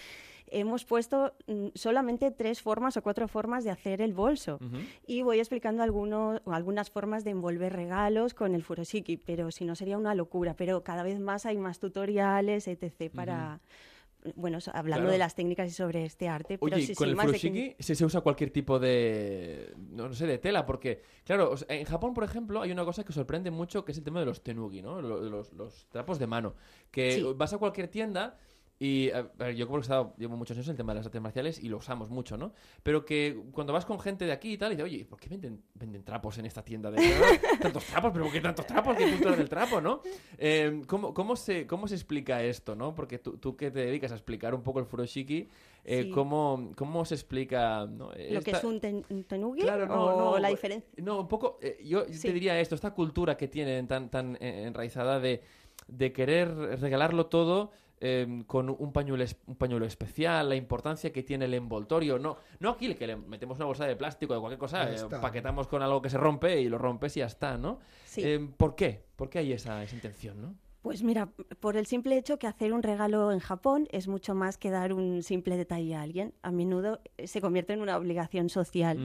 Hemos 0.49 0.85
puesto 0.85 1.33
mm, 1.47 1.67
solamente 1.75 2.31
tres 2.31 2.61
formas 2.61 2.95
o 2.95 3.03
cuatro 3.03 3.27
formas 3.27 3.65
de 3.65 3.69
hacer 3.69 3.99
el 3.99 4.13
bolso. 4.13 4.59
Uh 4.61 4.65
-huh. 4.65 4.87
Y 5.05 5.21
voy 5.21 5.39
explicando 5.39 5.83
algunos, 5.83 6.41
algunas 6.45 6.89
formas 6.89 7.25
de 7.25 7.31
envolver 7.31 7.73
regalos 7.73 8.33
con 8.33 8.55
el 8.55 8.63
furoshiki, 8.63 9.17
pero 9.17 9.51
si 9.51 9.65
no 9.65 9.75
sería 9.75 9.97
una 9.97 10.15
locura. 10.15 10.53
Pero 10.53 10.85
cada 10.85 11.03
vez 11.03 11.19
más 11.19 11.45
hay 11.45 11.57
más 11.57 11.79
tutoriales, 11.79 12.69
etc. 12.69 13.11
para... 13.13 13.35
Uh 13.35 13.57
-huh. 13.57 13.96
Bueno, 14.35 14.57
hablando 14.73 15.03
claro. 15.03 15.11
de 15.11 15.17
las 15.17 15.35
técnicas 15.35 15.69
y 15.69 15.71
sobre 15.71 16.05
este 16.05 16.27
arte. 16.27 16.57
Oye, 16.59 16.75
pero 16.75 16.85
sí, 16.85 16.95
con 16.95 17.07
sí, 17.07 17.11
el 17.11 17.19
furoshiki 17.19 17.73
que... 17.75 17.83
se, 17.83 18.05
usa 18.05 18.21
cualquier 18.21 18.49
tipo 18.49 18.79
de, 18.79 19.73
no, 19.77 20.07
no, 20.07 20.13
sé, 20.13 20.25
de 20.27 20.37
tela, 20.37 20.65
porque, 20.65 21.01
claro, 21.23 21.55
en 21.69 21.85
Japón, 21.85 22.13
por 22.13 22.23
ejemplo, 22.23 22.61
hay 22.61 22.71
una 22.71 22.83
cosa 22.83 23.05
que 23.05 23.13
sorprende 23.13 23.51
mucho, 23.51 23.85
que 23.85 23.91
es 23.91 23.97
el 23.97 24.03
tema 24.03 24.19
de 24.19 24.25
los 24.25 24.43
tenugi, 24.43 24.81
¿no? 24.81 25.01
Los, 25.01 25.21
los, 25.21 25.53
los 25.53 25.87
trapos 25.89 26.19
de 26.19 26.27
mano. 26.27 26.55
Que 26.91 27.13
sí. 27.13 27.25
vas 27.35 27.53
a 27.53 27.57
cualquier 27.57 27.87
tienda 27.87 28.37
Y 28.79 29.09
a 29.09 29.23
ver, 29.23 29.55
yo 29.55 29.65
como 29.65 29.79
he 29.79 29.81
estado, 29.81 30.13
llevo 30.19 30.37
muchos 30.37 30.55
años 30.55 30.67
en 30.67 30.71
el 30.73 30.77
tema 30.77 30.93
de 30.93 30.99
las 30.99 31.05
artes 31.07 31.19
marciales 31.19 31.57
y 31.63 31.67
lo 31.67 31.77
usamos 31.77 32.11
mucho, 32.11 32.37
¿no? 32.37 32.53
Pero 32.83 33.05
que 33.05 33.41
cuando 33.51 33.73
vas 33.73 33.85
con 33.85 33.99
gente 33.99 34.25
de 34.25 34.31
aquí 34.31 34.53
y 34.53 34.57
tal, 34.57 34.71
y 34.71 34.75
dices, 34.75 34.85
oye, 34.85 35.05
¿por 35.05 35.19
qué 35.19 35.29
venden, 35.29 35.63
venden 35.73 36.03
trapos 36.03 36.37
en 36.37 36.45
esta 36.45 36.63
tienda? 36.63 36.91
De... 36.91 36.97
¿Tantos 37.61 37.83
trapos? 37.85 38.11
¿Pero 38.13 38.25
por 38.25 38.33
qué 38.33 38.39
tantos 38.41 38.67
trapos? 38.67 38.95
¿Qué 38.95 39.09
cultura 39.09 39.35
del 39.35 39.49
trapo, 39.49 39.81
no? 39.81 40.01
Eh, 40.37 40.83
¿cómo, 40.85 41.11
cómo, 41.15 41.35
se, 41.35 41.65
¿Cómo 41.65 41.87
se 41.87 41.95
explica 41.95 42.43
esto, 42.43 42.75
no? 42.75 42.93
Porque 42.93 43.17
tú, 43.17 43.37
tú 43.37 43.55
que 43.55 43.71
te 43.71 43.79
dedicas 43.79 44.11
a 44.11 44.15
explicar 44.15 44.53
un 44.53 44.61
poco 44.61 44.79
el 44.79 44.85
furoshiki, 44.85 45.47
eh, 45.83 46.03
Sí. 46.03 46.09
¿cómo, 46.11 46.71
¿cómo 46.75 47.03
se 47.05 47.15
explica 47.15 47.87
¿no? 47.87 48.11
Lo 48.29 48.41
que 48.41 48.51
es 48.51 48.63
un, 48.63 48.79
ten- 48.79 49.05
un 49.09 49.23
tenugi 49.23 49.61
Claro, 49.61 49.87
no, 49.87 50.05
o 50.05 50.17
no, 50.33 50.37
la 50.39 50.49
bu- 50.49 50.51
diferencia. 50.51 50.91
No, 51.03 51.21
un 51.21 51.27
poco, 51.27 51.57
eh, 51.63 51.79
yo 51.83 52.05
Sí. 52.11 52.27
te 52.27 52.33
diría 52.33 52.59
esto, 52.59 52.75
esta 52.75 52.93
cultura 52.93 53.37
que 53.37 53.47
tienen 53.47 53.87
tan, 53.87 54.09
tan 54.11 54.35
eh, 54.39 54.65
enraizada 54.67 55.19
de, 55.19 55.41
de 55.87 56.11
querer 56.13 56.49
regalarlo 56.79 57.25
todo 57.27 57.71
eh, 57.99 58.43
con 58.45 58.69
un 58.69 58.93
pañuelo, 58.93 59.25
un 59.47 59.55
pañuelo 59.55 59.85
especial, 59.85 60.49
la 60.49 60.55
importancia 60.55 61.11
que 61.11 61.23
tiene 61.23 61.45
el 61.45 61.53
envoltorio. 61.53 62.19
No, 62.19 62.37
no 62.59 62.69
aquí 62.71 62.93
que 62.95 63.07
le 63.07 63.15
metemos 63.15 63.57
una 63.57 63.65
bolsa 63.65 63.85
de 63.85 63.95
plástico 63.95 64.33
de 64.33 64.39
cualquier 64.39 64.59
cosa, 64.59 64.93
eh, 64.93 64.97
paquetamos 65.21 65.67
con 65.67 65.81
algo 65.81 66.01
que 66.01 66.09
se 66.09 66.17
rompe 66.17 66.59
y 66.61 66.69
lo 66.69 66.77
rompes 66.77 67.17
y 67.17 67.21
ya 67.21 67.25
está, 67.25 67.57
¿no? 67.57 67.79
Sí. 68.05 68.21
Eh, 68.23 68.49
¿Por 68.55 68.75
qué? 68.75 69.03
¿Por 69.15 69.29
qué 69.29 69.39
hay 69.39 69.53
esa, 69.53 69.83
esa 69.83 69.95
intención, 69.95 70.41
no? 70.41 70.55
Pues 70.87 71.03
mira, 71.03 71.27
por 71.59 71.75
el 71.75 71.85
simple 71.85 72.17
hecho 72.17 72.39
que 72.39 72.47
hacer 72.47 72.71
un 72.71 72.81
regalo 72.81 73.33
en 73.33 73.39
Japón 73.39 73.89
es 73.91 74.07
mucho 74.07 74.33
más 74.33 74.57
que 74.57 74.69
dar 74.69 74.93
un 74.93 75.21
simple 75.21 75.57
detalle 75.57 75.95
a 75.95 76.01
alguien. 76.01 76.33
A 76.43 76.51
menudo 76.51 77.01
eh, 77.17 77.27
se 77.27 77.41
convierte 77.41 77.73
en 77.73 77.81
una 77.81 77.97
obligación 77.97 78.47
social 78.47 78.97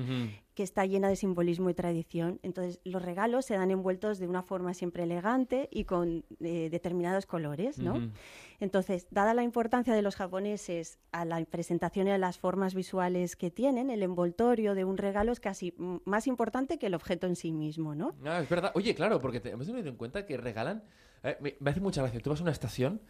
que 0.54 0.62
está 0.62 0.86
llena 0.86 1.08
de 1.08 1.16
simbolismo 1.16 1.70
y 1.70 1.74
tradición. 1.74 2.38
Entonces, 2.44 2.78
los 2.84 3.02
regalos 3.02 3.46
se 3.46 3.54
dan 3.54 3.72
envueltos 3.72 4.20
de 4.20 4.28
una 4.28 4.44
forma 4.44 4.74
siempre 4.74 5.02
elegante 5.02 5.68
y 5.72 5.82
con 5.84 6.24
eh, 6.38 6.68
determinados 6.70 7.26
colores, 7.26 7.80
¿no? 7.80 8.12
Entonces, 8.60 9.08
dada 9.10 9.34
la 9.34 9.42
importancia 9.42 9.92
de 9.92 10.02
los 10.02 10.14
japoneses 10.14 11.00
a 11.10 11.24
la 11.24 11.44
presentación 11.46 12.06
y 12.06 12.12
a 12.12 12.18
las 12.18 12.38
formas 12.38 12.74
visuales 12.74 13.34
que 13.34 13.50
tienen, 13.50 13.90
el 13.90 14.04
envoltorio 14.04 14.76
de 14.76 14.84
un 14.84 14.98
regalo 14.98 15.32
es 15.32 15.40
casi 15.40 15.74
más 16.04 16.28
importante 16.28 16.78
que 16.78 16.86
el 16.86 16.94
objeto 16.94 17.26
en 17.26 17.34
sí 17.34 17.50
mismo, 17.50 17.96
¿no? 17.96 18.14
Ah, 18.24 18.40
es 18.40 18.48
verdad. 18.48 18.70
Oye, 18.76 18.94
claro, 18.94 19.20
porque 19.20 19.40
te, 19.40 19.50
hemos 19.50 19.66
tenido 19.66 19.88
en 19.88 19.96
cuenta 19.96 20.26
que 20.26 20.36
regalan. 20.36 20.84
Eh, 21.24 21.36
me, 21.40 21.54
me 21.60 21.70
hace 21.70 21.80
mucha 21.80 22.02
gracia. 22.02 22.20
Tú 22.20 22.30
vas 22.30 22.40
a 22.40 22.42
una 22.42 22.52
estación 22.52 23.00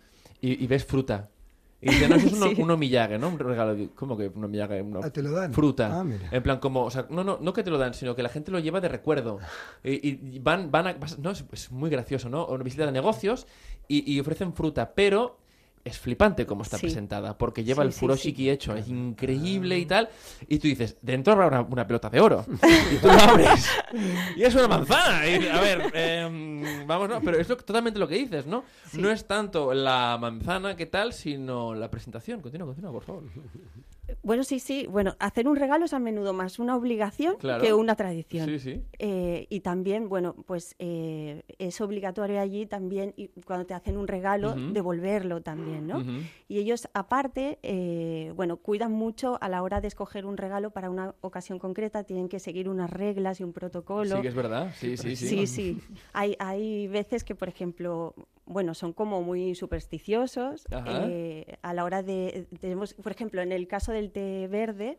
y, 0.40 0.62
y 0.62 0.66
ves 0.66 0.84
fruta. 0.84 1.28
Y 1.80 1.90
dices, 1.90 2.08
no, 2.08 2.14
eso 2.16 2.26
es 2.28 2.32
uno, 2.34 2.48
Sí. 2.50 2.62
un 2.62 2.70
omiyage, 2.70 3.18
¿no? 3.18 3.28
Un 3.28 3.38
regalo. 3.40 3.76
¿Cómo 3.96 4.16
que 4.16 4.28
un 4.28 4.44
omiyage? 4.44 4.80
Una 4.82 5.00
Ah, 5.02 5.10
¿te 5.10 5.20
lo 5.22 5.32
dan? 5.32 5.52
Fruta. 5.52 5.98
Ah, 6.00 6.04
mira. 6.04 6.28
En 6.30 6.42
plan, 6.42 6.58
como. 6.60 6.84
O 6.84 6.90
sea, 6.90 7.06
no, 7.10 7.24
no, 7.24 7.38
no 7.40 7.52
que 7.52 7.62
te 7.64 7.70
lo 7.70 7.78
dan, 7.78 7.92
sino 7.94 8.14
que 8.14 8.22
la 8.22 8.28
gente 8.28 8.52
lo 8.52 8.58
lleva 8.60 8.80
de 8.80 8.88
recuerdo. 8.88 9.38
Y, 9.84 10.36
y 10.36 10.38
van, 10.38 10.70
van 10.70 10.86
a. 10.86 10.92
vas- 10.94 11.18
no, 11.18 11.30
es, 11.32 11.44
es 11.52 11.72
muy 11.72 11.90
gracioso, 11.90 12.28
¿no? 12.28 12.46
Una 12.46 12.62
visita 12.62 12.86
de 12.86 12.92
negocios 12.92 13.46
y, 13.88 14.10
y 14.12 14.20
ofrecen 14.20 14.52
fruta, 14.54 14.92
pero. 14.94 15.38
Es 15.84 15.98
flipante 15.98 16.46
cómo 16.46 16.62
está 16.62 16.76
Sí. 16.78 16.82
presentada, 16.86 17.36
porque 17.36 17.64
lleva 17.64 17.82
Sí, 17.82 17.86
el 17.88 17.92
sí, 17.92 17.98
furoshiki 17.98 18.50
hecho, 18.50 18.76
es 18.76 18.86
increíble 18.86 19.76
y 19.80 19.84
tal. 19.84 20.08
Y 20.46 20.60
tú 20.60 20.68
dices, 20.68 20.96
dentro 21.02 21.32
habrá 21.32 21.48
una, 21.48 21.60
una 21.62 21.84
pelota 21.88 22.08
de 22.08 22.20
oro. 22.20 22.46
Y 22.92 22.98
tú 22.98 23.08
lo 23.08 23.14
abres. 23.14 23.68
Y 24.36 24.42
es 24.42 24.54
una 24.54 24.68
manzana. 24.68 25.26
Y, 25.28 25.46
a 25.46 25.60
ver, 25.60 25.90
em, 25.94 26.86
vamos, 26.86 27.08
no, 27.08 27.20
pero 27.20 27.38
es 27.38 27.48
lo- 27.48 27.56
totalmente 27.56 27.98
lo 27.98 28.08
que 28.08 28.16
dices, 28.16 28.46
¿no? 28.46 28.64
Sí. 28.88 29.00
No 29.00 29.10
es 29.10 29.26
tanto 29.26 29.74
la 29.74 30.16
manzana 30.20 30.76
que 30.76 30.86
tal, 30.86 31.12
sino 31.12 31.74
la 31.74 31.90
presentación. 31.90 32.40
Continúa, 32.40 32.66
continúa, 32.68 32.92
por 32.92 33.04
favor. 33.04 33.22
Bueno, 34.22 34.44
sí, 34.44 34.58
sí. 34.58 34.86
Bueno, 34.90 35.16
hacer 35.20 35.48
un 35.48 35.56
regalo 35.56 35.86
es 35.86 35.94
a 35.94 35.98
menudo 35.98 36.32
más 36.34 36.58
una 36.58 36.76
obligación 36.76 37.36
Claro. 37.38 37.62
que 37.62 37.72
una 37.72 37.96
tradición. 37.96 38.46
Sí, 38.46 38.58
sí. 38.58 38.82
Eh, 38.98 39.46
y 39.48 39.60
también, 39.60 40.08
bueno, 40.08 40.34
pues 40.46 40.74
eh, 40.78 41.42
es 41.58 41.80
obligatorio 41.80 42.38
allí 42.40 42.66
también, 42.66 43.14
y 43.16 43.28
cuando 43.46 43.64
te 43.64 43.72
hacen 43.74 43.96
un 43.96 44.06
regalo, 44.08 44.54
devolverlo 44.54 45.40
también, 45.40 45.86
¿no? 45.86 46.02
Y 46.46 46.58
ellos, 46.58 46.88
aparte, 46.92 47.58
eh, 47.62 48.32
bueno, 48.36 48.58
cuidan 48.58 48.92
mucho 48.92 49.38
a 49.40 49.48
la 49.48 49.62
hora 49.62 49.80
de 49.80 49.88
escoger 49.88 50.26
un 50.26 50.36
regalo 50.36 50.70
para 50.72 50.90
una 50.90 51.14
ocasión 51.22 51.58
concreta, 51.58 52.04
tienen 52.04 52.28
que 52.28 52.38
seguir 52.38 52.68
unas 52.68 52.90
reglas 52.90 53.40
y 53.40 53.44
un 53.44 53.52
protocolo. 53.54 53.81
Sí, 54.16 54.22
que 54.22 54.28
es 54.28 54.34
verdad. 54.34 54.72
Sí, 54.78 54.96
sí, 54.96 55.16
sí. 55.16 55.28
Sí, 55.28 55.46
sí. 55.46 55.78
Hay, 56.12 56.36
hay 56.38 56.88
veces 56.88 57.24
que, 57.24 57.34
por 57.34 57.48
ejemplo, 57.48 58.14
bueno, 58.44 58.74
son 58.74 58.92
como 58.92 59.22
muy 59.22 59.54
supersticiosos. 59.54 60.66
Eh, 60.86 61.56
a 61.62 61.74
la 61.74 61.84
hora 61.84 62.02
de, 62.02 62.46
tenemos, 62.60 62.94
por 62.94 63.12
ejemplo, 63.12 63.40
en 63.40 63.52
el 63.52 63.66
caso 63.68 63.92
del 63.92 64.10
té 64.10 64.48
verde, 64.48 64.98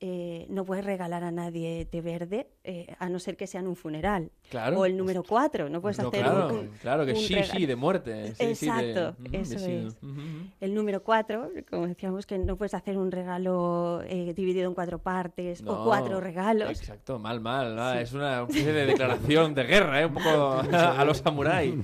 eh, 0.00 0.46
no 0.48 0.64
puedes 0.64 0.84
regalar 0.84 1.24
a 1.24 1.30
nadie 1.30 1.84
té 1.86 2.00
verde 2.00 2.48
eh, 2.64 2.94
a 2.98 3.08
no 3.08 3.18
ser 3.18 3.36
que 3.36 3.46
sea 3.46 3.60
en 3.60 3.66
un 3.66 3.76
funeral. 3.76 4.30
Claro. 4.50 4.78
O 4.80 4.86
el 4.86 4.96
número 4.96 5.22
4, 5.24 5.68
no 5.68 5.80
puedes 5.80 5.98
No, 5.98 6.08
hacer 6.08 6.22
claro, 6.22 6.48
un, 6.60 6.68
claro, 6.80 7.04
que 7.06 7.12
un 7.12 7.18
sí, 7.18 7.34
sí, 7.42 7.66
de 7.66 7.76
muerte. 7.76 8.34
Sí, 8.34 8.44
de- 8.44 8.50
Exacto, 8.52 9.16
de 9.30 9.40
eso 9.40 9.58
sí, 9.58 9.72
es. 9.88 9.96
El 10.60 10.74
número 10.74 11.02
4, 11.02 11.50
como 11.68 11.86
decíamos, 11.88 12.26
que 12.26 12.38
no 12.38 12.56
puedes 12.56 12.74
hacer 12.74 12.96
un 12.98 13.10
regalo 13.10 14.02
eh, 14.06 14.32
dividido 14.34 14.68
en 14.68 14.74
cuatro 14.74 14.98
partes 14.98 15.62
No, 15.62 15.82
o 15.82 15.84
cuatro 15.84 16.20
regalos. 16.20 16.70
Exacto, 16.70 17.18
mal, 17.18 17.40
mal. 17.40 17.98
Es 18.00 18.12
una 18.12 18.42
especie 18.42 18.72
de 18.72 18.86
declaración 18.86 19.54
de 19.54 19.64
guerra, 19.64 20.00
¿eh? 20.02 20.06
Un 20.06 20.14
poco 20.14 20.60
a 20.72 21.04
los 21.04 21.18
samuráis. 21.18 21.74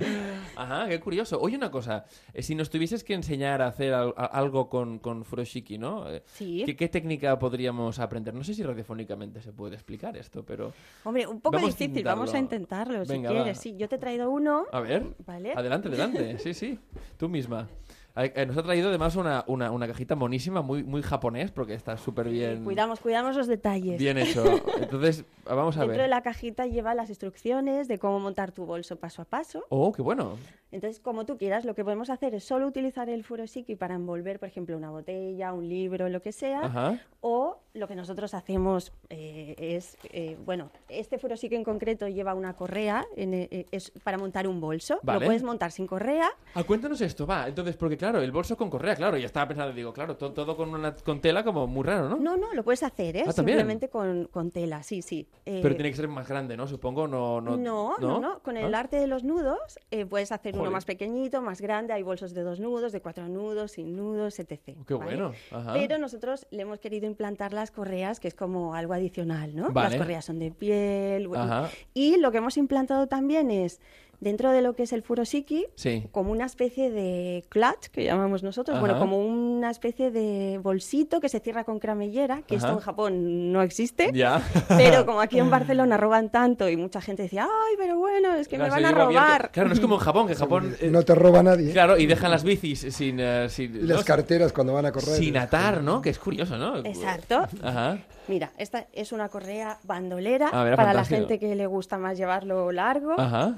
Ajá, 0.54 0.91
qué 0.92 1.00
curioso. 1.00 1.40
Oye, 1.40 1.56
una 1.56 1.70
cosa. 1.70 2.04
eh, 2.34 2.42
si 2.42 2.54
nos 2.54 2.70
tuvieses 2.70 3.02
que 3.04 3.14
enseñar 3.14 3.62
a 3.62 3.66
hacer 3.68 3.94
al- 3.94 4.14
a- 4.16 4.26
algo 4.26 4.68
con, 4.68 4.98
con 4.98 5.24
furoshiki, 5.24 5.78
¿no? 5.78 6.08
Eh, 6.10 6.22
Sí. 6.26 6.62
¿qué, 6.66 6.76
qué 6.76 6.88
técnica 6.88 7.38
podríamos 7.38 7.98
aprender? 7.98 8.34
No 8.34 8.44
sé 8.44 8.54
si 8.54 8.62
radiofónicamente 8.62 9.40
se 9.40 9.52
puede 9.52 9.74
explicar 9.74 10.16
esto, 10.16 10.44
pero... 10.44 10.72
Hombre, 11.04 11.26
un 11.26 11.40
poco 11.40 11.56
Vamos 11.56 11.74
a 11.74 11.78
difícil, 11.78 12.04
vamos 12.04 12.34
a 12.34 12.38
intentarlo. 12.38 13.04
Venga, 13.06 13.30
si 13.30 13.34
va. 13.36 13.42
quieres. 13.42 13.58
Sí, 13.58 13.76
yo 13.76 13.88
te 13.88 13.96
he 13.96 13.98
traído 13.98 14.30
uno. 14.30 14.64
A 14.72 14.80
ver. 14.80 15.06
¿Vale? 15.26 15.52
Adelante, 15.54 15.88
adelante. 15.88 16.38
Sí, 16.42 16.54
sí. 16.54 16.78
Tú 17.16 17.28
misma. 17.28 17.68
Eh, 18.16 18.44
Nos 18.46 18.56
ha 18.58 18.62
traído 18.62 18.88
además 18.90 19.16
una, 19.16 19.44
una, 19.46 19.70
una 19.70 19.86
cajita 19.86 20.14
monísima, 20.14 20.60
muy, 20.62 20.82
muy 20.84 21.02
japonés, 21.02 21.50
porque 21.50 21.74
está 21.74 21.96
súper 21.96 22.28
bien, 22.28 22.62
Cuidamos, 22.64 23.00
cuidamos 23.00 23.36
los 23.36 23.46
detalles. 23.46 23.98
bien 23.98 24.18
hecho. 24.18 24.44
Entonces, 24.80 25.24
vamos 25.44 25.76
a 25.76 25.80
Dentro 25.80 25.96
de 25.96 26.02
ver. 26.02 26.10
la 26.10 26.22
cajita 26.22 26.66
lleva 26.66 26.94
las 26.94 27.08
instrucciones 27.08 27.88
de 27.88 27.98
cómo 27.98 28.20
montar 28.20 28.52
tu 28.52 28.66
bolso 28.66 28.96
paso 28.96 29.22
a 29.22 29.24
paso. 29.24 29.64
Oh, 29.70 29.92
qué 29.92 30.02
bueno. 30.02 30.36
Entonces, 30.72 31.00
como 31.00 31.26
tú 31.26 31.36
quieras, 31.36 31.64
lo 31.66 31.74
que 31.74 31.84
podemos 31.84 32.08
hacer 32.08 32.34
es 32.34 32.44
solo 32.44 32.66
utilizar 32.66 33.10
el 33.10 33.24
furoshiki 33.24 33.76
para 33.76 33.94
envolver, 33.94 34.38
por 34.38 34.48
ejemplo, 34.48 34.74
una 34.76 34.90
botella, 34.90 35.52
un 35.52 35.68
libro, 35.68 36.08
lo 36.08 36.22
que 36.22 36.32
sea. 36.32 36.64
Ajá. 36.64 36.98
O 37.20 37.58
lo 37.74 37.86
que 37.88 37.94
nosotros 37.94 38.32
hacemos 38.34 38.92
eh, 39.10 39.54
es, 39.58 39.96
eh, 40.12 40.36
bueno, 40.44 40.70
este 40.88 41.18
furoshiki 41.18 41.54
en 41.56 41.64
concreto 41.64 42.08
lleva 42.08 42.34
una 42.34 42.54
correa, 42.54 43.04
en, 43.16 43.34
eh, 43.34 43.66
es 43.70 43.90
para 44.02 44.16
montar 44.16 44.46
un 44.48 44.60
bolso. 44.62 44.98
Vale. 45.02 45.20
Lo 45.20 45.26
puedes 45.26 45.42
montar 45.42 45.72
sin 45.72 45.86
correa. 45.86 46.30
Ah, 46.54 46.64
cuéntanos 46.64 47.00
esto, 47.02 47.26
va. 47.26 47.48
Entonces, 47.48 47.76
porque 47.76 47.98
claro, 48.02 48.20
el 48.20 48.32
bolso 48.32 48.56
con 48.56 48.68
correa, 48.68 48.96
claro, 48.96 49.16
ya 49.16 49.26
estaba 49.26 49.46
pensando, 49.46 49.72
digo, 49.72 49.92
claro, 49.92 50.16
to- 50.16 50.32
todo, 50.32 50.56
con 50.56 50.70
una 50.74 50.92
con 50.96 51.20
tela 51.20 51.44
como 51.44 51.68
muy 51.68 51.84
raro, 51.84 52.08
¿no? 52.08 52.16
No, 52.16 52.36
no, 52.36 52.52
lo 52.52 52.64
puedes 52.64 52.82
hacer, 52.82 53.16
¿eh? 53.16 53.24
Ah. 53.28 53.30
Simplemente 53.32 53.88
con, 53.88 54.24
con 54.26 54.50
tela, 54.50 54.82
sí, 54.82 55.02
sí. 55.02 55.28
Eh, 55.46 55.60
Pero 55.62 55.76
tiene 55.76 55.90
que 55.90 55.96
ser 55.96 56.08
más 56.08 56.26
grande, 56.26 56.56
¿no? 56.56 56.66
Supongo, 56.66 57.06
no... 57.06 57.40
No, 57.40 57.56
No, 57.56 57.96
no, 58.00 58.18
no. 58.20 58.40
Con 58.40 58.56
el 58.56 58.74
¿Ah? 58.74 58.80
arte 58.80 58.96
de 58.96 59.06
los 59.06 59.22
nudos 59.22 59.78
eh, 59.92 60.04
puedes 60.04 60.32
hacer 60.32 60.58
uno 60.58 60.70
más 60.72 60.84
pequeñito, 60.84 61.42
más 61.42 61.60
grande. 61.60 61.92
Hay 61.92 62.02
bolsos 62.02 62.34
de 62.34 62.42
dos 62.42 62.58
nudos, 62.58 62.90
de 62.90 63.00
cuatro 63.00 63.28
nudos, 63.28 63.70
sin 63.70 63.94
nudos, 63.96 64.40
etc. 64.40 64.60
Qué 64.84 64.94
¿vale? 64.94 65.04
bueno. 65.04 65.32
Ajá. 65.52 65.72
Pero 65.74 65.96
nosotros 65.98 66.48
le 66.50 66.62
hemos 66.62 66.80
querido 66.80 67.06
implantar 67.06 67.52
las 67.52 67.70
correas, 67.70 68.18
que 68.18 68.26
es 68.26 68.34
como 68.34 68.74
algo 68.74 68.94
adicional, 68.94 69.54
¿no? 69.54 69.70
Vale. 69.70 69.90
Las 69.90 69.98
correas 69.98 70.24
son 70.24 70.40
de 70.40 70.50
piel. 70.50 71.28
bueno. 71.28 71.68
Y 71.94 72.16
lo 72.16 72.32
que 72.32 72.38
hemos 72.38 72.56
implantado 72.56 73.06
también 73.06 73.52
es, 73.52 73.80
dentro 74.22 74.52
de 74.52 74.62
lo 74.62 74.74
que 74.74 74.84
es 74.84 74.92
el 74.92 75.02
furoshiki, 75.02 75.66
Sí. 75.74 76.04
como 76.12 76.30
una 76.30 76.46
especie 76.46 76.90
de 76.90 77.44
clutch, 77.48 77.88
que 77.92 78.04
llamamos 78.04 78.42
nosotros, 78.44 78.76
Ajá. 78.76 78.80
bueno, 78.86 78.98
como 78.98 79.18
una 79.18 79.68
especie 79.68 80.10
de 80.12 80.58
bolsito 80.62 81.20
que 81.20 81.28
se 81.28 81.40
cierra 81.40 81.64
con 81.64 81.80
cramellera, 81.80 82.42
que 82.46 82.54
Ajá. 82.56 82.66
esto 82.68 82.78
en 82.78 82.84
Japón 82.84 83.52
no 83.52 83.62
existe. 83.62 84.10
Ya. 84.14 84.40
Pero 84.68 85.04
como 85.04 85.20
aquí 85.20 85.40
en 85.40 85.50
Barcelona 85.50 85.96
roban 85.96 86.30
tanto 86.30 86.68
y 86.68 86.76
mucha 86.76 87.00
gente 87.00 87.24
decía, 87.24 87.44
ay, 87.50 87.74
pero 87.76 87.98
bueno, 87.98 88.34
es 88.36 88.46
que 88.46 88.56
Claro, 88.56 88.72
me 88.72 88.78
se 88.78 88.82
van 88.82 88.94
a 88.94 89.02
abierto. 89.02 89.20
robar. 89.20 89.50
Claro, 89.50 89.68
no 89.68 89.74
es 89.74 89.80
como 89.80 89.94
en 89.96 90.00
Japón, 90.00 90.26
que 90.28 90.32
en 90.34 90.38
Japón... 90.38 90.76
eh, 90.80 90.88
No 90.88 91.02
te 91.02 91.14
roba 91.16 91.42
nadie. 91.42 91.72
Claro, 91.72 91.98
y 91.98 92.06
dejan 92.06 92.30
las 92.30 92.44
bicis 92.44 92.80
sin... 92.94 93.18
eh, 93.18 93.48
sin 93.48 93.74
Y 93.74 93.80
las 93.80 93.98
¿no? 93.98 94.04
carteras 94.04 94.52
cuando 94.52 94.72
van 94.72 94.86
a 94.86 94.92
correr. 94.92 95.16
Sin 95.16 95.36
atar, 95.36 95.82
¿no? 95.82 96.00
Que 96.00 96.10
es 96.10 96.18
curioso, 96.20 96.56
¿no? 96.58 96.76
Exacto. 96.78 97.44
Ajá. 97.62 97.98
Mira, 98.28 98.52
esta 98.56 98.86
es 98.92 99.10
una 99.10 99.28
correa 99.28 99.78
bandolera 99.82 100.46
Ah, 100.46 100.62
para 100.62 100.76
fantástico. 100.76 100.94
la 100.94 101.04
gente 101.26 101.38
que 101.40 101.56
le 101.56 101.66
gusta 101.66 101.98
más 101.98 102.16
llevarlo 102.16 102.70
largo. 102.70 103.18
Ajá. 103.18 103.56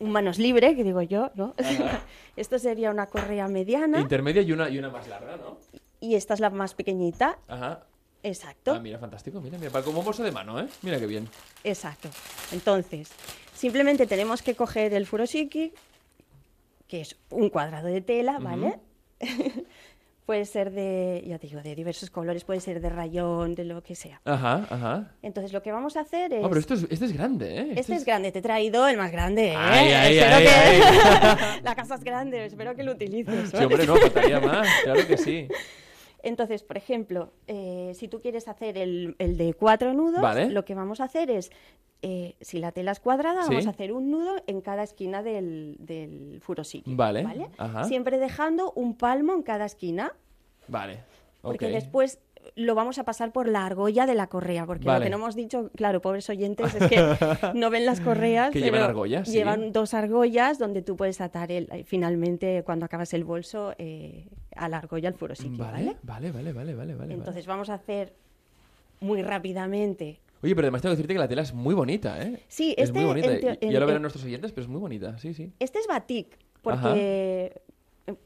Un 0.00 0.10
manos 0.10 0.38
libre, 0.38 0.76
que 0.76 0.84
digo 0.84 1.02
yo, 1.02 1.30
¿no? 1.34 1.54
Esto 2.36 2.58
sería 2.58 2.90
una 2.90 3.06
correa 3.06 3.48
mediana 3.48 4.00
Intermedia 4.00 4.42
y 4.42 4.52
una, 4.52 4.68
y 4.70 4.78
una 4.78 4.90
más 4.90 5.06
larga, 5.08 5.36
¿no? 5.36 5.58
y 6.00 6.14
esta 6.14 6.34
es 6.34 6.40
la 6.40 6.50
más 6.50 6.74
pequeñita. 6.74 7.38
Ajá. 7.48 7.84
Exacto, 8.22 8.74
Ah, 8.74 8.78
mira, 8.80 8.98
fantástico. 8.98 9.40
Mira, 9.40 9.58
mira, 9.58 9.70
para 9.70 9.84
como 9.84 10.02
bolso 10.02 10.22
de 10.22 10.30
mano, 10.32 10.60
¿eh? 10.60 10.68
Mira 10.82 10.98
qué 10.98 11.06
bien. 11.06 11.28
exacto. 11.64 12.08
Entonces, 12.52 13.10
simplemente 13.54 14.06
tenemos 14.06 14.42
que 14.42 14.54
coger 14.54 14.92
el 14.94 15.06
furoshiki, 15.06 15.72
que 16.86 17.00
es 17.00 17.16
un 17.30 17.48
cuadrado 17.48 17.88
de 17.88 18.00
tela, 18.00 18.38
¿vale? 18.38 18.78
puede 20.28 20.44
ser 20.44 20.72
de, 20.72 21.24
ya 21.26 21.38
te 21.38 21.46
digo, 21.46 21.62
de 21.62 21.74
diversos 21.74 22.10
colores, 22.10 22.44
puede 22.44 22.60
ser 22.60 22.82
de 22.82 22.90
rayón, 22.90 23.54
de 23.54 23.64
lo 23.64 23.82
que 23.82 23.94
sea. 23.94 24.20
Ajá, 24.26 24.66
ajá. 24.68 25.12
Entonces 25.22 25.54
lo 25.54 25.62
que 25.62 25.72
vamos 25.72 25.96
a 25.96 26.00
hacer 26.00 26.34
es... 26.34 26.44
Oh, 26.44 26.50
pero 26.50 26.60
esto 26.60 26.74
es, 26.74 26.86
este 26.90 27.06
es 27.06 27.14
grande, 27.14 27.60
¿eh? 27.60 27.72
Este 27.76 27.94
es 27.94 28.04
grande, 28.04 28.30
te 28.30 28.40
he 28.40 28.42
traído 28.42 28.86
el 28.88 28.98
más 28.98 29.10
grande, 29.10 29.52
¿eh? 29.52 29.56
Ay, 29.56 29.88
ay, 29.90 30.18
Espero 30.18 30.36
ay, 30.36 30.44
que- 30.44 31.62
La 31.62 31.74
casa 31.74 31.94
es 31.94 32.04
grande, 32.04 32.44
espero 32.44 32.76
que 32.76 32.82
lo 32.82 32.92
utilices. 32.92 33.48
Sí, 33.48 33.56
hombre, 33.56 33.86
no, 33.86 33.96
faltaría 33.96 34.38
más, 34.38 34.68
claro 34.84 35.06
que 35.06 35.16
sí. 35.16 35.48
Entonces, 36.22 36.62
por 36.62 36.76
ejemplo, 36.76 37.32
eh, 37.46 37.92
si 37.94 38.06
tú 38.08 38.20
quieres 38.20 38.48
hacer 38.48 38.76
el, 38.76 39.16
el 39.18 39.38
de 39.38 39.54
cuatro 39.54 39.94
nudos, 39.94 40.20
Vale. 40.20 40.50
lo 40.50 40.62
que 40.66 40.74
vamos 40.74 41.00
a 41.00 41.04
hacer 41.04 41.30
es, 41.30 41.50
eh, 42.02 42.36
si 42.40 42.58
la 42.58 42.72
tela 42.72 42.92
es 42.92 43.00
cuadrada, 43.00 43.42
Sí. 43.42 43.48
vamos 43.50 43.66
a 43.66 43.70
hacer 43.70 43.92
un 43.92 44.10
nudo 44.10 44.36
en 44.46 44.60
cada 44.60 44.82
esquina 44.82 45.22
del, 45.22 45.76
del 45.80 46.40
furosiki. 46.42 46.94
Vale, 46.94 47.26
ajá. 47.58 47.84
Siempre 47.84 48.18
dejando 48.18 48.72
un 48.72 48.94
palmo 48.94 49.32
en 49.34 49.42
cada 49.42 49.64
esquina, 49.64 50.12
Vale, 50.68 51.00
porque 51.40 51.68
después 51.68 52.20
lo 52.54 52.74
vamos 52.74 52.98
a 52.98 53.04
pasar 53.04 53.32
por 53.32 53.46
la 53.48 53.66
argolla 53.66 54.06
de 54.06 54.14
la 54.14 54.28
correa, 54.28 54.64
porque 54.64 54.86
Vale. 54.86 55.00
lo 55.00 55.04
que 55.04 55.10
no 55.10 55.16
hemos 55.16 55.34
dicho, 55.34 55.70
claro, 55.76 56.00
pobres 56.00 56.30
oyentes, 56.30 56.74
es 56.74 56.88
que 56.88 57.52
no 57.54 57.68
ven 57.68 57.84
las 57.84 58.00
correas, 58.00 58.52
Que 58.52 58.60
llevan 58.60 58.82
argollas, 58.82 59.26
sí. 59.28 59.34
llevan 59.34 59.72
dos 59.72 59.92
argollas 59.92 60.58
donde 60.58 60.80
tú 60.82 60.96
puedes 60.96 61.20
atar 61.20 61.50
el, 61.52 61.68
finalmente, 61.84 62.62
cuando 62.64 62.86
acabas 62.86 63.12
el 63.12 63.24
bolso, 63.24 63.74
eh, 63.78 64.28
a 64.56 64.68
la 64.68 64.78
argolla 64.78 65.08
el 65.08 65.14
furosiki, 65.14 65.56
¿vale? 65.58 65.96
Vale, 66.02 66.30
vale, 66.30 66.30
vale, 66.32 66.52
vale, 66.52 66.74
vale, 66.74 66.94
vale. 66.94 67.14
Entonces 67.14 67.44
vamos 67.46 67.68
a 67.70 67.74
hacer 67.74 68.14
muy 69.00 69.22
rápidamente. 69.22 70.18
Oye, 70.42 70.54
pero 70.54 70.66
además 70.66 70.82
tengo 70.82 70.92
que 70.92 70.96
decirte 70.98 71.14
que 71.14 71.18
la 71.18 71.28
tela 71.28 71.42
es 71.42 71.52
muy 71.52 71.74
bonita, 71.74 72.22
¿eh? 72.22 72.40
Sí, 72.48 72.74
es 72.78 72.84
este 72.90 72.98
muy 73.00 73.08
bonita. 73.08 73.32
en 73.34 73.42
Y- 73.60 73.66
en- 73.66 73.72
ya 73.72 73.80
lo 73.80 73.86
verán 73.86 74.02
nuestros 74.02 74.24
oyentes, 74.24 74.52
pero 74.52 74.62
es 74.62 74.68
muy 74.68 74.80
bonita, 74.80 75.18
sí, 75.18 75.34
sí. 75.34 75.52
Este 75.58 75.78
es 75.80 75.86
batik, 75.88 76.36
porque, 76.62 77.60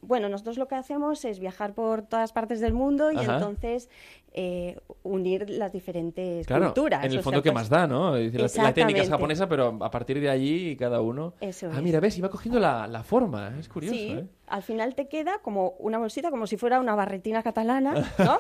bueno, 0.01 0.29
nosotros 0.29 0.59
lo 0.59 0.69
que 0.69 0.75
hacemos 0.75 1.25
es 1.25 1.39
viajar 1.39 1.75
por 1.75 2.03
todas 2.03 2.33
partes 2.33 2.61
del 2.61 2.73
mundo 2.73 3.11
y 3.13 3.17
Ajá. 3.17 3.35
entonces 3.35 3.89
eh, 4.35 4.79
unir 5.03 5.51
las 5.51 5.73
diferentes 5.73 6.47
Claro, 6.47 6.67
culturas. 6.67 7.05
en 7.05 7.13
el 7.13 7.23
fondo 7.23 7.39
sea, 7.39 7.43
que 7.43 7.53
pues, 7.53 7.63
más 7.63 7.69
da, 7.69 7.87
¿no? 7.87 8.17
La- 8.17 8.73
técnica 8.73 9.03
es 9.03 9.09
japonesa, 9.11 9.49
pero 9.49 9.79
a 9.81 9.91
partir 9.91 10.21
de 10.21 10.31
allí 10.31 10.77
cada 10.77 11.01
uno... 11.01 11.35
Eso 11.41 11.69
ah, 11.73 11.77
es. 11.77 11.83
mira, 11.83 12.01
ves, 12.01 12.17
iba 12.19 12.29
cogiendo 12.31 12.59
la, 12.59 12.87
la 12.87 13.03
forma, 13.03 13.55
es 13.59 13.69
curioso, 13.69 13.95
Sí, 13.97 14.11
¿eh? 14.13 14.27
al 14.47 14.63
final 14.63 14.95
te 14.95 15.09
queda 15.09 15.39
como 15.43 15.71
una 15.79 15.99
bolsita, 15.99 16.31
como 16.31 16.47
si 16.47 16.57
fuera 16.57 16.81
una 16.81 16.95
barretina 16.95 17.43
catalana, 17.43 17.93
¿no? 18.19 18.39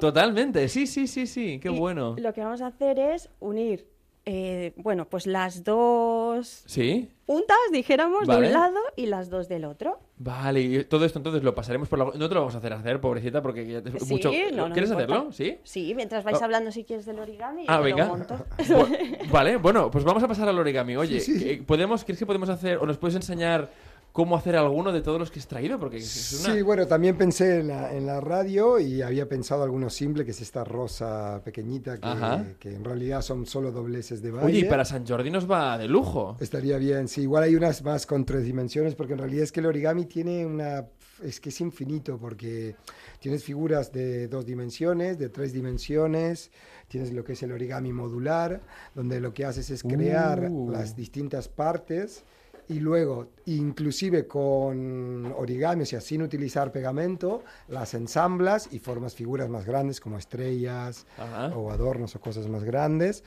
Totalmente, 0.00 0.68
sí, 0.68 0.86
sí, 0.86 1.06
sí, 1.06 1.26
sí, 1.26 1.58
qué 1.60 1.70
Y 1.70 1.78
bueno. 1.78 2.14
Lo 2.18 2.32
que 2.32 2.42
vamos 2.42 2.60
a 2.62 2.68
hacer 2.68 2.98
es 2.98 3.28
unir, 3.40 3.86
eh, 4.24 4.72
bueno, 4.76 5.06
pues 5.08 5.26
las 5.26 5.64
dos 5.64 6.62
¿Sí? 6.66 7.10
puntas, 7.26 7.56
dijéramos, 7.72 8.26
de 8.28 8.36
un 8.36 8.52
lado 8.52 8.78
y 8.96 9.06
las 9.06 9.30
dos 9.30 9.48
del 9.48 9.64
otro. 9.64 9.98
Vale, 10.24 10.60
y 10.60 10.84
todo 10.84 11.04
esto 11.04 11.18
entonces 11.18 11.42
lo 11.42 11.52
pasaremos 11.52 11.88
por 11.88 11.98
la... 11.98 12.04
No 12.04 12.28
te 12.28 12.34
lo 12.34 12.40
vamos 12.42 12.54
a 12.54 12.58
hacer 12.58 12.72
hacer, 12.72 13.00
pobrecita, 13.00 13.42
porque 13.42 13.66
ya 13.66 13.82
te- 13.82 13.90
Sí, 13.98 14.12
mucho... 14.12 14.30
no, 14.52 14.68
no 14.68 14.72
¿Quieres 14.72 14.92
hacerlo? 14.92 15.32
¿Sí? 15.32 15.58
Sí, 15.64 15.94
mientras 15.96 16.22
vais 16.22 16.38
Oh. 16.40 16.44
hablando 16.44 16.70
si 16.70 16.84
quieres 16.84 17.06
del 17.06 17.18
origami, 17.18 17.64
Ah, 17.66 17.78
lo 17.78 17.82
venga. 17.82 18.06
monto. 18.06 18.36
Bu- 18.58 19.30
vale, 19.32 19.56
bueno, 19.56 19.90
pues 19.90 20.04
vamos 20.04 20.22
a 20.22 20.28
pasar 20.28 20.48
al 20.48 20.56
origami. 20.58 20.94
Oye, 20.96 21.18
Sí, 21.18 21.38
sí. 21.40 21.44
¿qué- 21.44 21.62
¿podemos, 21.64 22.04
¿crees 22.04 22.20
que 22.20 22.26
podemos 22.26 22.48
hacer 22.50 22.78
o 22.78 22.86
nos 22.86 22.98
puedes 22.98 23.16
enseñar 23.16 23.68
cómo 24.12 24.36
hacer 24.36 24.56
alguno 24.56 24.92
de 24.92 25.00
todos 25.00 25.18
los 25.18 25.30
que 25.30 25.40
has 25.40 25.48
traído? 25.48 25.78
Porque 25.78 25.96
es 25.96 26.40
una... 26.44 26.54
Sí, 26.54 26.62
bueno, 26.62 26.86
también 26.86 27.16
pensé 27.16 27.60
en 27.60 27.68
la, 27.68 27.92
en 27.92 28.06
la 28.06 28.20
radio 28.20 28.78
y 28.78 29.02
había 29.02 29.28
pensado 29.28 29.62
alguno 29.62 29.90
simple, 29.90 30.24
que 30.24 30.32
es 30.32 30.40
esta 30.40 30.64
rosa 30.64 31.40
pequeñita, 31.44 31.98
que, 31.98 32.56
que 32.58 32.74
en 32.74 32.84
realidad 32.84 33.22
son 33.22 33.46
solo 33.46 33.72
dobleces 33.72 34.22
de 34.22 34.30
valle. 34.30 34.46
Oye, 34.46 34.58
y 34.58 34.64
para 34.64 34.84
San 34.84 35.06
Jordi 35.06 35.30
nos 35.30 35.50
va 35.50 35.78
de 35.78 35.88
lujo. 35.88 36.36
Estaría 36.40 36.78
bien, 36.78 37.08
sí, 37.08 37.22
igual 37.22 37.44
hay 37.44 37.56
unas 37.56 37.82
más 37.82 38.06
con 38.06 38.24
tres 38.24 38.44
dimensiones, 38.44 38.94
porque 38.94 39.14
en 39.14 39.20
realidad 39.20 39.44
es 39.44 39.52
que 39.52 39.60
el 39.60 39.66
origami 39.66 40.04
tiene 40.04 40.44
una... 40.44 40.86
es 41.22 41.40
que 41.40 41.48
es 41.48 41.60
infinito, 41.60 42.18
porque 42.18 42.76
tienes 43.18 43.44
figuras 43.44 43.92
de 43.92 44.28
dos 44.28 44.44
dimensiones, 44.44 45.18
de 45.18 45.28
tres 45.28 45.52
dimensiones, 45.52 46.50
tienes 46.88 47.12
lo 47.12 47.24
que 47.24 47.32
es 47.32 47.42
el 47.42 47.52
origami 47.52 47.92
modular, 47.92 48.60
donde 48.94 49.20
lo 49.20 49.32
que 49.32 49.46
haces 49.46 49.70
es 49.70 49.82
crear 49.82 50.50
Uh. 50.50 50.70
las 50.70 50.94
distintas 50.96 51.48
partes 51.48 52.24
y 52.68 52.80
luego, 52.80 53.28
inclusive 53.46 54.26
con 54.26 55.32
origami, 55.36 55.82
o 55.82 55.86
sea, 55.86 56.00
sin 56.00 56.22
utilizar 56.22 56.72
pegamento, 56.72 57.42
las 57.68 57.94
ensamblas 57.94 58.68
y 58.72 58.78
formas 58.78 59.14
figuras 59.14 59.48
más 59.48 59.64
grandes 59.64 60.00
como 60.00 60.18
estrellas 60.18 61.06
Ajá. 61.18 61.48
o 61.56 61.70
adornos 61.70 62.14
o 62.16 62.20
cosas 62.20 62.48
más 62.48 62.64
grandes. 62.64 63.24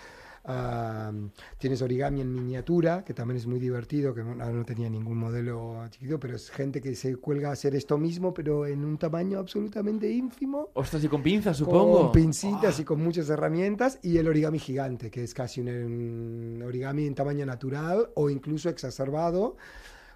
Ah, 0.48 1.12
tienes 1.58 1.82
origami 1.82 2.22
en 2.22 2.34
miniatura, 2.34 3.04
que 3.04 3.14
también 3.14 3.38
es 3.38 3.48
muy 3.48 3.60
divertido, 3.60 4.14
que 4.14 4.24
no, 4.24 4.36
no 4.36 4.66
tenía 4.66 4.90
ningún 4.90 5.18
modelo 5.18 5.84
chiquito, 5.90 6.20
pero 6.20 6.36
es 6.36 6.50
gente 6.52 6.82
que 6.82 6.96
se 6.96 7.16
cuelga 7.18 7.50
a 7.50 7.54
hacer 7.54 7.76
esto 7.76 7.98
mismo, 7.98 8.34
pero 8.34 8.66
en 8.66 8.86
un 8.86 8.98
tamaño 8.98 9.40
absolutamente 9.40 10.10
ínfimo. 10.12 10.70
Ostras, 10.74 11.04
y 11.04 11.08
con 11.08 11.24
pinzas, 11.24 11.58
supongo. 11.58 12.04
Con 12.04 12.12
pincitas 12.12 12.80
y 12.80 12.84
con 12.84 13.02
muchas 13.02 13.30
herramientas. 13.30 14.00
Y 14.04 14.18
el 14.18 14.28
origami 14.28 14.60
gigante, 14.60 15.10
que 15.10 15.24
es 15.24 15.34
casi 15.34 15.62
un, 15.62 15.70
un 15.70 16.62
origami 16.62 17.08
en 17.08 17.16
tamaño 17.16 17.46
natural 17.46 18.10
o 18.16 18.30
incluso 18.30 18.70
exacerbado, 18.70 19.58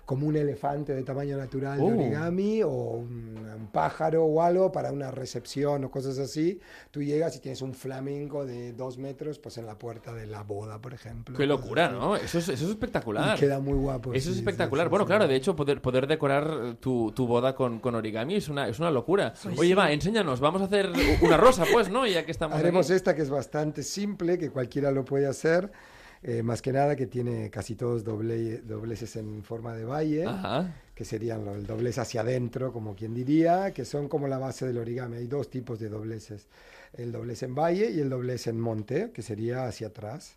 como 0.10 0.26
un 0.26 0.36
elefante 0.36 0.96
de 0.96 1.04
tamaño 1.04 1.38
natural 1.38 1.80
Oh. 1.80 1.86
de 1.92 1.94
origami 2.00 2.64
o 2.64 2.70
un, 2.72 3.38
un 3.38 3.68
pájaro 3.72 4.26
o 4.26 4.42
algo 4.42 4.72
para 4.72 4.92
una 4.92 5.12
recepción 5.12 5.84
o 5.84 5.92
cosas 5.92 6.18
así. 6.18 6.60
Tú 6.90 7.04
llegas 7.04 7.36
y 7.36 7.40
tienes 7.40 7.62
un 7.62 7.76
flamenco 7.76 8.44
de 8.44 8.74
dos 8.74 8.98
metros 8.98 9.38
pues 9.38 9.60
en 9.60 9.68
la 9.68 9.78
puerta 9.78 10.12
de 10.12 10.26
la 10.26 10.42
boda, 10.42 10.82
por 10.82 10.96
ejemplo. 10.96 11.38
Qué 11.38 11.46
locura, 11.46 11.86
así. 11.86 11.96
¿no? 11.96 12.16
Eso 12.16 12.40
es, 12.40 12.50
eso 12.50 12.66
es 12.66 12.72
espectacular. 12.72 13.38
Y 13.38 13.40
queda 13.40 13.60
muy 13.60 13.76
guapo. 13.78 14.10
Eso 14.10 14.18
es 14.18 14.24
sí, 14.24 14.34
sí, 14.34 14.40
espectacular. 14.40 14.88
sí, 14.88 14.90
bueno, 14.90 15.06
sí. 15.06 15.10
claro, 15.10 15.28
de 15.28 15.36
hecho, 15.36 15.56
poder, 15.56 15.80
poder 15.80 16.08
decorar 16.08 16.78
tu, 16.80 17.12
tu 17.12 17.28
boda 17.28 17.54
con, 17.54 17.78
con 17.80 17.94
origami 17.94 18.34
es 18.34 18.50
una, 18.50 18.68
es 18.68 18.80
una 18.80 18.90
locura. 18.90 19.36
Pues 19.44 19.60
Oye, 19.60 19.70
sí. 19.70 19.74
va, 19.76 19.92
enséñanos. 19.92 20.40
Vamos 20.40 20.64
a 20.64 20.66
hacer 20.66 20.90
una 21.22 21.38
rosa, 21.38 21.66
pues, 21.72 21.88
¿no? 21.92 22.08
Ya 22.08 22.26
que 22.26 22.32
estamos 22.32 22.58
Haremos 22.58 22.88
aquí. 22.88 22.96
esta 22.96 23.14
que 23.16 23.22
es 23.22 23.30
bastante 23.30 23.84
simple, 23.84 24.40
que 24.40 24.50
cualquiera 24.50 24.90
lo 24.90 25.06
puede 25.06 25.28
hacer. 25.28 25.72
Eh, 26.22 26.44
más 26.44 26.62
que 26.62 26.72
nada 26.74 26.96
que 26.96 27.08
tiene 27.08 27.50
casi 27.50 27.76
todos 27.76 28.04
doble, 28.04 28.58
dobleces 28.60 29.16
en 29.16 29.44
forma 29.44 29.74
de 29.76 29.86
valle, 29.86 30.26
Ajá. 30.26 30.76
que 30.94 31.06
serían 31.06 31.48
el 31.48 31.66
doblez 31.66 31.98
hacia 31.98 32.22
adentro, 32.22 32.74
como 32.74 32.96
quien 32.96 33.14
diría, 33.14 33.72
que 33.74 33.86
son 33.86 34.08
como 34.10 34.28
la 34.28 34.38
base 34.38 34.68
del 34.68 34.78
origami. 34.80 35.18
Hay 35.18 35.28
dos 35.28 35.50
tipos 35.50 35.80
de 35.80 35.90
dobleces, 35.90 36.48
el 36.94 37.12
doblez 37.12 37.44
en 37.44 37.56
valle 37.56 37.90
y 37.92 38.00
el 38.00 38.10
doblez 38.10 38.48
en 38.48 38.60
monte, 38.60 39.12
que 39.14 39.22
sería 39.22 39.66
hacia 39.66 39.88
atrás. 39.88 40.36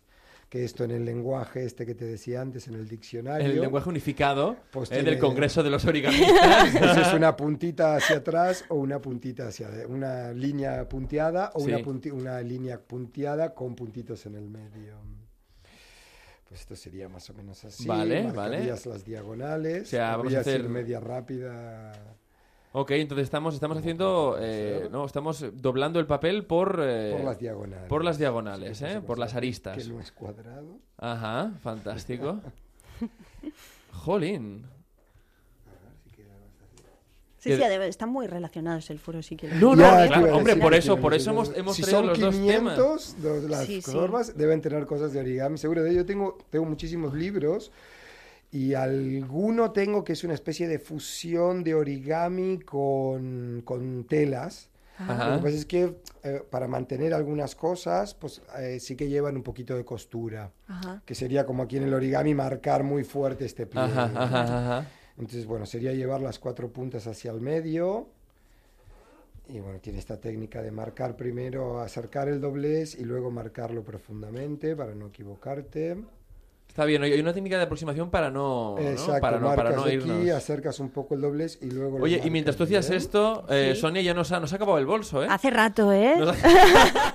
Que 0.49 0.63
esto 0.65 0.83
en 0.83 0.91
el 0.91 1.03
lenguaje 1.03 1.65
este 1.65 1.83
que 1.83 1.95
te 1.95 2.05
decía 2.05 2.39
antes, 2.39 2.67
en 2.67 2.75
el 2.75 2.87
diccionario, 2.87 3.47
El 3.47 3.59
lenguaje 3.59 3.89
unificado 3.89 4.55
Pues 4.71 4.91
eh, 4.91 4.95
del 4.97 5.05
tiene- 5.05 5.19
Congreso 5.19 5.63
de 5.63 5.71
los 5.71 5.83
Origamistas. 5.87 6.69
pues 6.77 6.97
es 7.07 7.13
una 7.15 7.35
puntita 7.35 7.95
hacia 7.95 8.17
atrás 8.17 8.63
o 8.69 8.75
una 8.75 9.01
puntita 9.01 9.47
hacia 9.47 9.67
una 9.89 10.31
línea 10.31 10.87
punteada 10.87 11.49
o 11.55 11.63
una, 11.63 11.79
punti- 11.79 12.11
una 12.11 12.39
línea 12.41 12.79
punteada 12.79 13.55
con 13.55 13.75
puntitos 13.75 14.27
en 14.27 14.35
el 14.35 14.47
medio. 14.47 14.93
Pues 16.53 16.61
esto 16.61 16.75
sería 16.75 17.09
más 17.09 17.27
o 17.31 17.33
menos 17.33 17.65
así. 17.65 17.87
Vale, 17.87 18.25
marcarías 18.25 18.85
las 18.85 19.03
diagonales. 19.03 19.81
O 19.81 19.85
sea, 19.87 20.17
vamos 20.17 20.35
a 20.35 20.41
hacer- 20.41 20.69
media 20.69 20.99
rápida. 20.99 21.91
ok, 22.73 22.91
entonces 22.91 23.23
estamos, 23.23 23.55
estamos 23.55 23.75
haciendo... 23.75 24.37
eh, 24.39 24.87
no, 24.91 25.03
estamos 25.03 25.43
doblando 25.55 25.99
el 25.99 26.05
papel 26.05 26.45
por... 26.45 26.79
eh, 26.79 27.11
por 27.17 27.25
las 27.25 27.39
diagonales. 27.39 27.89
por 27.89 28.03
las 28.05 28.19
diagonales, 28.19 28.77
Sí, 28.77 28.85
¿eh? 28.85 29.01
Por 29.01 29.17
las 29.17 29.33
aristas. 29.33 29.75
Que 29.79 29.89
no 29.91 29.99
es 29.99 30.11
cuadrado. 30.11 30.77
Ajá, 30.99 31.53
fantástico. 31.63 32.39
Jolín. 33.91 34.67
Sí, 37.43 37.49
Que- 37.49 37.57
sí, 37.57 37.63
además, 37.63 37.87
están 37.89 38.07
muy 38.09 38.25
relacionados 38.27 38.89
el 38.89 38.99
furo 38.99 39.21
sí 39.21 39.35
que 39.35 39.49
lo- 39.49 39.55
No, 39.55 39.75
no, 39.75 39.81
Ya, 39.83 40.07
claro, 40.07 40.33
a 40.33 40.37
hombre, 40.37 40.55
por 40.55 40.73
eso, 40.73 40.95
sí, 40.95 41.01
por 41.01 41.11
sí, 41.11 41.17
eso 41.17 41.23
sí. 41.25 41.29
hemos, 41.35 41.57
hemos 41.57 41.75
si 41.75 41.81
traído 41.81 41.99
son 41.99 42.07
los 42.07 42.19
dos 42.21 42.29
temas. 42.35 42.45
500, 42.45 43.15
dos- 43.21 43.43
las 43.49 43.65
Sí, 43.65 43.81
sí. 43.81 43.91
formas 43.91 44.37
deben 44.37 44.61
tener 44.61 44.85
cosas 44.85 45.11
de 45.11 45.19
origami. 45.19 45.57
Seguro, 45.57 45.85
yo 45.91 46.05
tengo, 46.05 46.37
tengo 46.49 46.63
muchísimos 46.63 47.13
libros 47.13 47.73
y 48.49 48.75
alguno 48.75 49.71
tengo 49.71 50.05
que 50.05 50.13
es 50.13 50.23
una 50.23 50.35
especie 50.35 50.69
de 50.69 50.79
fusión 50.79 51.65
de 51.65 51.75
origami 51.75 52.59
con, 52.59 53.61
con 53.65 54.05
telas. 54.05 54.69
Ajá. 54.97 55.31
Lo 55.31 55.37
que 55.37 55.43
pasa 55.43 55.55
es 55.57 55.65
que 55.65 55.95
eh, 56.23 56.43
para 56.49 56.69
mantener 56.69 57.13
algunas 57.13 57.55
cosas, 57.55 58.13
pues 58.13 58.41
eh, 58.57 58.79
sí 58.79 58.95
que 58.95 59.09
llevan 59.09 59.35
un 59.35 59.43
poquito 59.43 59.75
de 59.75 59.83
costura, 59.83 60.49
Ajá. 60.69 61.01
que 61.05 61.13
sería 61.13 61.45
como 61.45 61.63
aquí 61.63 61.75
en 61.75 61.83
el 61.83 61.93
origami 61.93 62.33
marcar 62.35 62.83
muy 62.83 63.03
fuerte 63.03 63.43
este 63.43 63.65
pliegue. 63.65 63.91
Ajá, 63.91 64.11
ajá, 64.15 64.43
ajá. 64.77 64.87
Entonces, 65.17 65.45
bueno, 65.45 65.65
sería 65.65 65.93
llevar 65.93 66.21
las 66.21 66.39
cuatro 66.39 66.69
puntas 66.71 67.05
hacia 67.07 67.31
el 67.31 67.39
medio. 67.41 68.07
Y 69.47 69.59
bueno, 69.59 69.79
tiene 69.79 69.99
esta 69.99 70.19
técnica 70.19 70.61
de 70.61 70.71
marcar 70.71 71.15
primero, 71.17 71.79
acercar 71.81 72.29
el 72.29 72.39
doblez 72.39 72.95
y 72.97 73.03
luego 73.03 73.29
marcarlo 73.29 73.83
profundamente 73.83 74.75
para 74.75 74.95
no 74.95 75.07
equivocarte. 75.07 75.97
Está 76.67 76.85
bien, 76.85 77.03
hay 77.03 77.19
una 77.19 77.33
técnica 77.33 77.57
de 77.57 77.63
aproximación 77.65 78.09
para 78.09 78.31
no, 78.31 78.75
¿no? 78.75 78.81
Exacto, 78.81 79.21
para 79.21 79.37
no, 79.39 79.53
para 79.53 79.69
irnos. 79.91 80.17
aquí, 80.17 80.29
acercas 80.31 80.79
un 80.79 80.89
poco 80.89 81.13
el 81.13 81.21
doblez 81.21 81.59
y 81.61 81.69
luego... 81.69 81.99
lo 81.99 82.05
Oye, 82.05 82.19
y 82.23 82.29
mientras 82.31 82.55
tú 82.55 82.63
hacías 82.63 82.89
esto, 82.89 83.45
eh, 83.49 83.73
Sí. 83.75 83.81
Sonia 83.81 84.01
ya 84.01 84.15
nos 84.15 84.31
ha, 84.31 84.39
nos 84.39 84.53
ha 84.53 84.55
acabado 84.55 84.79
el 84.79 84.87
bolso, 84.87 85.23
¿eh? 85.23 85.27
Hace 85.29 85.51
rato, 85.51 85.91
¿eh? 85.91 86.15
Nos 86.17 86.29
ha- 86.29 86.35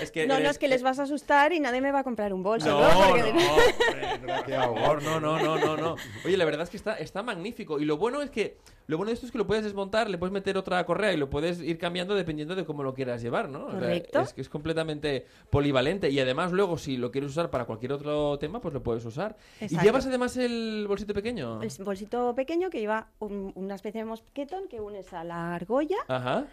Es 0.00 0.10
que 0.10 0.26
No, 0.26 0.34
no, 0.34 0.40
eres- 0.40 0.52
es 0.52 0.58
que 0.58 0.68
les 0.68 0.82
vas 0.82 0.98
a 0.98 1.02
asustar 1.04 1.52
y 1.52 1.60
nadie 1.60 1.80
me 1.80 1.90
va 1.92 2.00
a 2.00 2.04
comprar 2.04 2.32
un 2.32 2.42
bolso. 2.42 2.68
No, 2.68 2.80
¿no? 2.80 2.88
no, 2.94 3.08
Porque- 3.10 3.32
no, 4.56 5.20
no, 5.20 5.38
no, 5.38 5.58
no, 5.58 5.76
no. 5.76 5.96
Oye, 6.24 6.36
la 6.36 6.44
verdad 6.44 6.62
es 6.62 6.70
que 6.70 6.76
está, 6.76 6.94
está 6.94 7.22
magnífico. 7.22 7.78
Y 7.80 7.84
lo 7.84 7.96
bueno 7.96 8.22
es 8.22 8.30
que 8.30 8.58
lo 8.86 8.96
bueno 8.96 9.08
de 9.10 9.14
esto 9.14 9.26
es 9.26 9.32
que 9.32 9.38
lo 9.38 9.46
puedes 9.46 9.64
desmontar, 9.64 10.08
le 10.08 10.16
puedes 10.16 10.32
meter 10.32 10.56
otra 10.56 10.84
correa 10.86 11.12
y 11.12 11.18
lo 11.18 11.28
puedes 11.28 11.60
ir 11.60 11.76
cambiando 11.78 12.14
dependiendo 12.14 12.54
de 12.56 12.64
cómo 12.64 12.82
lo 12.82 12.94
quieras 12.94 13.20
llevar, 13.20 13.50
¿no? 13.50 13.66
O 13.66 13.70
sea, 13.70 13.80
Correcto. 13.80 14.20
es 14.20 14.32
que 14.32 14.40
es 14.40 14.48
completamente 14.48 15.26
polivalente. 15.50 16.08
Y 16.10 16.18
además, 16.20 16.52
luego, 16.52 16.78
si 16.78 16.96
lo 16.96 17.10
quieres 17.10 17.30
usar 17.30 17.50
para 17.50 17.66
cualquier 17.66 17.92
otro 17.92 18.38
tema, 18.38 18.60
pues 18.60 18.72
lo 18.72 18.82
puedes 18.82 19.04
usar. 19.04 19.36
¿Y 19.60 19.64
Exacto. 19.64 19.84
llevas 19.84 20.06
además 20.06 20.36
el 20.38 20.86
bolsito 20.88 21.12
pequeño? 21.12 21.60
El 21.62 21.70
bolsito 21.84 22.34
pequeño 22.34 22.70
que 22.70 22.80
lleva 22.80 23.08
un- 23.18 23.52
una 23.56 23.74
especie 23.74 24.00
de 24.00 24.04
mosquetón 24.06 24.68
que 24.68 24.80
unes 24.80 25.12
a 25.12 25.22
la 25.24 25.54
argolla 25.54 25.96
Ajá. 26.08 26.46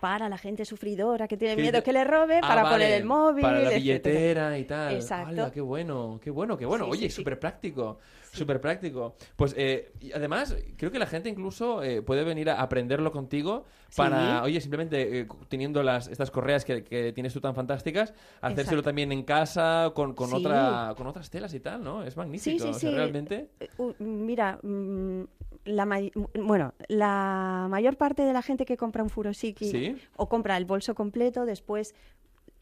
Para 0.00 0.28
la 0.28 0.38
gente 0.38 0.64
sufridora 0.64 1.28
que 1.28 1.36
tiene 1.36 1.56
miedo 1.60 1.82
que 1.82 1.92
le 1.92 2.04
robe, 2.04 2.38
Ah, 2.38 2.48
para 2.48 2.62
vale, 2.62 2.74
poner 2.74 2.92
el 2.92 3.04
móvil. 3.04 3.42
Para 3.42 3.54
la 3.60 3.60
etcétera. 3.72 3.78
billetera 3.78 4.58
y 4.58 4.64
tal. 4.64 4.94
Exacto. 4.94 5.28
¡Hala, 5.42 5.50
qué 5.52 5.60
bueno, 5.60 6.18
qué 6.22 6.30
bueno, 6.30 6.56
qué 6.56 6.66
bueno. 6.66 6.86
Sí, 6.86 6.90
Oye, 6.92 7.10
sí. 7.10 7.16
súper 7.16 7.38
práctico. 7.38 7.98
Súper 8.32 8.60
práctico. 8.60 9.16
Pues 9.34 9.54
eh, 9.58 9.90
y 10.00 10.12
además, 10.12 10.56
creo 10.76 10.92
que 10.92 11.00
la 11.00 11.06
gente 11.06 11.28
incluso 11.28 11.82
eh, 11.82 12.00
puede 12.00 12.22
venir 12.22 12.48
a 12.50 12.60
aprenderlo 12.62 13.10
contigo 13.10 13.64
para, 13.96 14.44
oye, 14.44 14.60
simplemente 14.60 15.20
eh, 15.22 15.26
teniendo 15.48 15.82
las, 15.82 16.06
estas 16.06 16.30
correas 16.30 16.64
que, 16.64 16.84
que 16.84 17.12
tienes 17.12 17.32
tú 17.32 17.40
tan 17.40 17.56
fantásticas, 17.56 18.14
hacérselo 18.40 18.60
Exacto. 18.78 18.82
también 18.82 19.10
en 19.10 19.24
casa 19.24 19.90
con, 19.96 20.14
con, 20.14 20.32
otra, 20.32 20.94
con 20.96 21.08
otras 21.08 21.28
telas 21.28 21.52
y 21.54 21.60
tal, 21.60 21.82
¿no? 21.82 22.04
Es 22.04 22.16
magnífico. 22.16 22.58
Sí, 22.58 22.58
sí, 22.60 22.68
O 22.70 22.72
sea, 22.72 22.90
sí. 22.90 22.94
realmente. 22.96 23.48
Uh, 23.78 23.92
mira, 23.98 24.60
mm, 24.62 25.22
la 25.64 26.00
bueno, 26.34 26.72
la 26.86 27.66
mayor 27.68 27.96
parte 27.96 28.22
de 28.22 28.32
la 28.32 28.42
gente 28.42 28.64
que 28.64 28.76
compra 28.76 29.02
un 29.02 29.10
Furosiki 29.10 29.89
Sí. 29.96 30.02
o 30.16 30.28
compra 30.28 30.56
el 30.56 30.64
bolso 30.64 30.94
completo, 30.94 31.44
después 31.46 31.94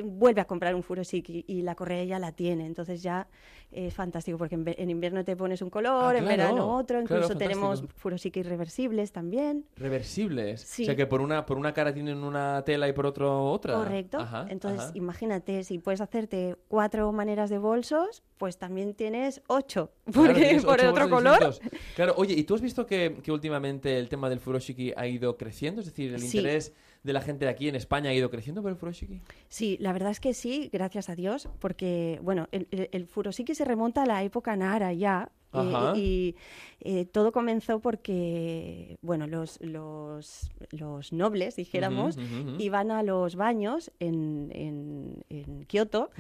vuelve 0.01 0.41
a 0.41 0.45
comprar 0.47 0.77
un 0.77 0.85
Furosiki 0.85 1.45
y 1.49 1.63
la 1.63 1.75
correa 1.75 2.05
ya 2.05 2.21
la 2.21 2.31
tiene. 2.31 2.67
Entonces 2.67 3.03
ya 3.03 3.27
es 3.73 3.93
fantástico 3.93 4.39
porque 4.39 4.55
en, 4.55 4.91
invierno 4.91 5.25
te 5.25 5.35
pones 5.35 5.61
un 5.61 5.71
color, 5.71 6.15
Ah, 6.15 6.19
en 6.19 6.25
claro, 6.25 6.37
verano 6.43 6.77
otro. 6.77 7.03
claro, 7.03 7.23
Incluso 7.25 7.37
tenemos. 7.37 7.83
Furosikis 7.97 8.47
reversibles 8.47 9.11
también. 9.11 9.65
Reversibles. 9.75 10.61
Sí. 10.61 10.83
O 10.83 10.87
sea 10.87 10.95
que 10.95 11.07
por 11.09 11.21
una, 11.21 11.45
por 11.45 11.59
una 11.59 11.75
cara 11.75 11.93
tienen 11.93 12.19
una 12.23 12.63
tela 12.65 12.87
y 12.89 12.93
por 12.93 13.07
otro 13.07 13.51
otra. 13.51 13.75
Correcto. 13.75 14.19
Ajá, 14.19 14.47
Entonces, 14.49 14.81
ajá. 14.83 14.93
imagínate, 14.95 15.65
si 15.65 15.79
puedes 15.81 16.01
hacerte 16.01 16.55
cuatro 16.69 17.11
maneras 17.11 17.51
de 17.51 17.59
bolsos, 17.59 18.23
pues 18.39 18.57
también 18.57 18.95
tienes 18.95 19.43
ocho. 19.49 19.91
Claro, 20.05 20.29
Porque 20.29 20.41
tienes 20.43 20.65
por 20.65 20.79
ocho 20.79 20.91
otro 20.91 21.11
color. 21.11 21.45
distintos. 21.45 21.81
Claro, 21.97 22.15
oye, 22.19 22.35
¿y 22.35 22.45
tú 22.45 22.55
has 22.55 22.61
visto 22.61 22.87
que, 22.87 23.17
que 23.21 23.33
últimamente 23.33 23.99
el 23.99 24.09
tema 24.09 24.31
del 24.31 24.39
furoshiki 24.39 24.93
ha 24.97 25.09
ido 25.09 25.37
creciendo? 25.37 25.81
Es 25.81 25.89
decir, 25.89 26.15
el 26.15 26.21
Sí. 26.21 26.39
interés 26.39 26.73
de 27.09 27.13
la 27.15 27.21
gente 27.23 27.47
de 27.47 27.51
aquí 27.51 27.67
en 27.69 27.75
España 27.75 28.11
ha 28.11 28.15
ido 28.15 28.31
creciendo 28.31 28.63
por 28.63 28.71
el 28.71 28.77
furoshiki. 28.77 29.21
Sí, 29.49 29.77
la 29.81 29.93
verdad 29.93 30.13
es 30.13 30.21
que 30.21 30.33
sí, 30.35 30.71
gracias 30.73 31.09
a 31.09 31.17
Dios, 31.17 31.49
porque, 31.59 32.21
bueno, 32.23 32.47
el, 32.53 32.69
el, 32.71 32.89
el 32.93 33.07
Furosiki 33.07 33.55
se 33.57 33.65
remonta 33.65 34.05
a 34.05 34.07
la 34.07 34.23
época 34.23 34.55
Nara 34.55 34.93
ya. 34.93 35.31
eh, 35.55 35.93
y 35.97 36.37
eh, 36.81 37.07
todo 37.07 37.33
comenzó 37.33 37.81
porque, 37.81 38.99
bueno, 39.01 39.27
los, 39.27 39.59
los, 39.63 40.51
los 40.71 41.13
nobles, 41.13 41.57
dijéramos, 41.57 42.19
iban 42.59 42.91
a 42.91 43.03
los 43.03 43.35
baños 43.35 43.91
en, 43.99 44.51
en, 44.53 45.25
en 45.31 45.65
Kioto. 45.65 46.11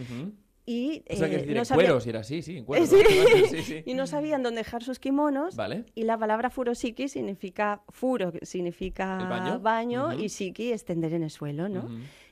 Y, 0.70 1.02
O 1.08 1.16
sea, 1.16 1.28
que 1.30 1.36
eh, 1.36 1.38
decir, 1.38 1.54
no 1.54 1.60
en 1.60 1.64
sabían- 1.64 1.86
cueros 1.86 2.06
era 2.06 2.20
así, 2.20 2.42
sí, 2.42 2.58
en 2.58 2.64
cueros. 2.64 2.88
Sí. 2.90 2.96
¿no? 2.96 3.48
sí, 3.48 3.62
sí. 3.62 3.82
y 3.86 3.94
no 3.94 4.06
sabían 4.06 4.42
dónde 4.42 4.58
dejar 4.60 4.82
sus 4.82 4.98
kimonos. 4.98 5.56
Vale. 5.56 5.84
Y 5.94 6.02
la 6.04 6.18
palabra 6.18 6.50
furosiki 6.50 7.08
significa 7.08 7.80
furo, 7.88 8.32
que 8.32 8.44
significa 8.44 9.18
¿El 9.52 9.58
baño? 9.60 10.12
Y 10.12 10.28
siki 10.28 10.72
extender 10.72 11.14
en 11.14 11.22
el 11.22 11.30
suelo, 11.30 11.68
¿no? 11.70 11.88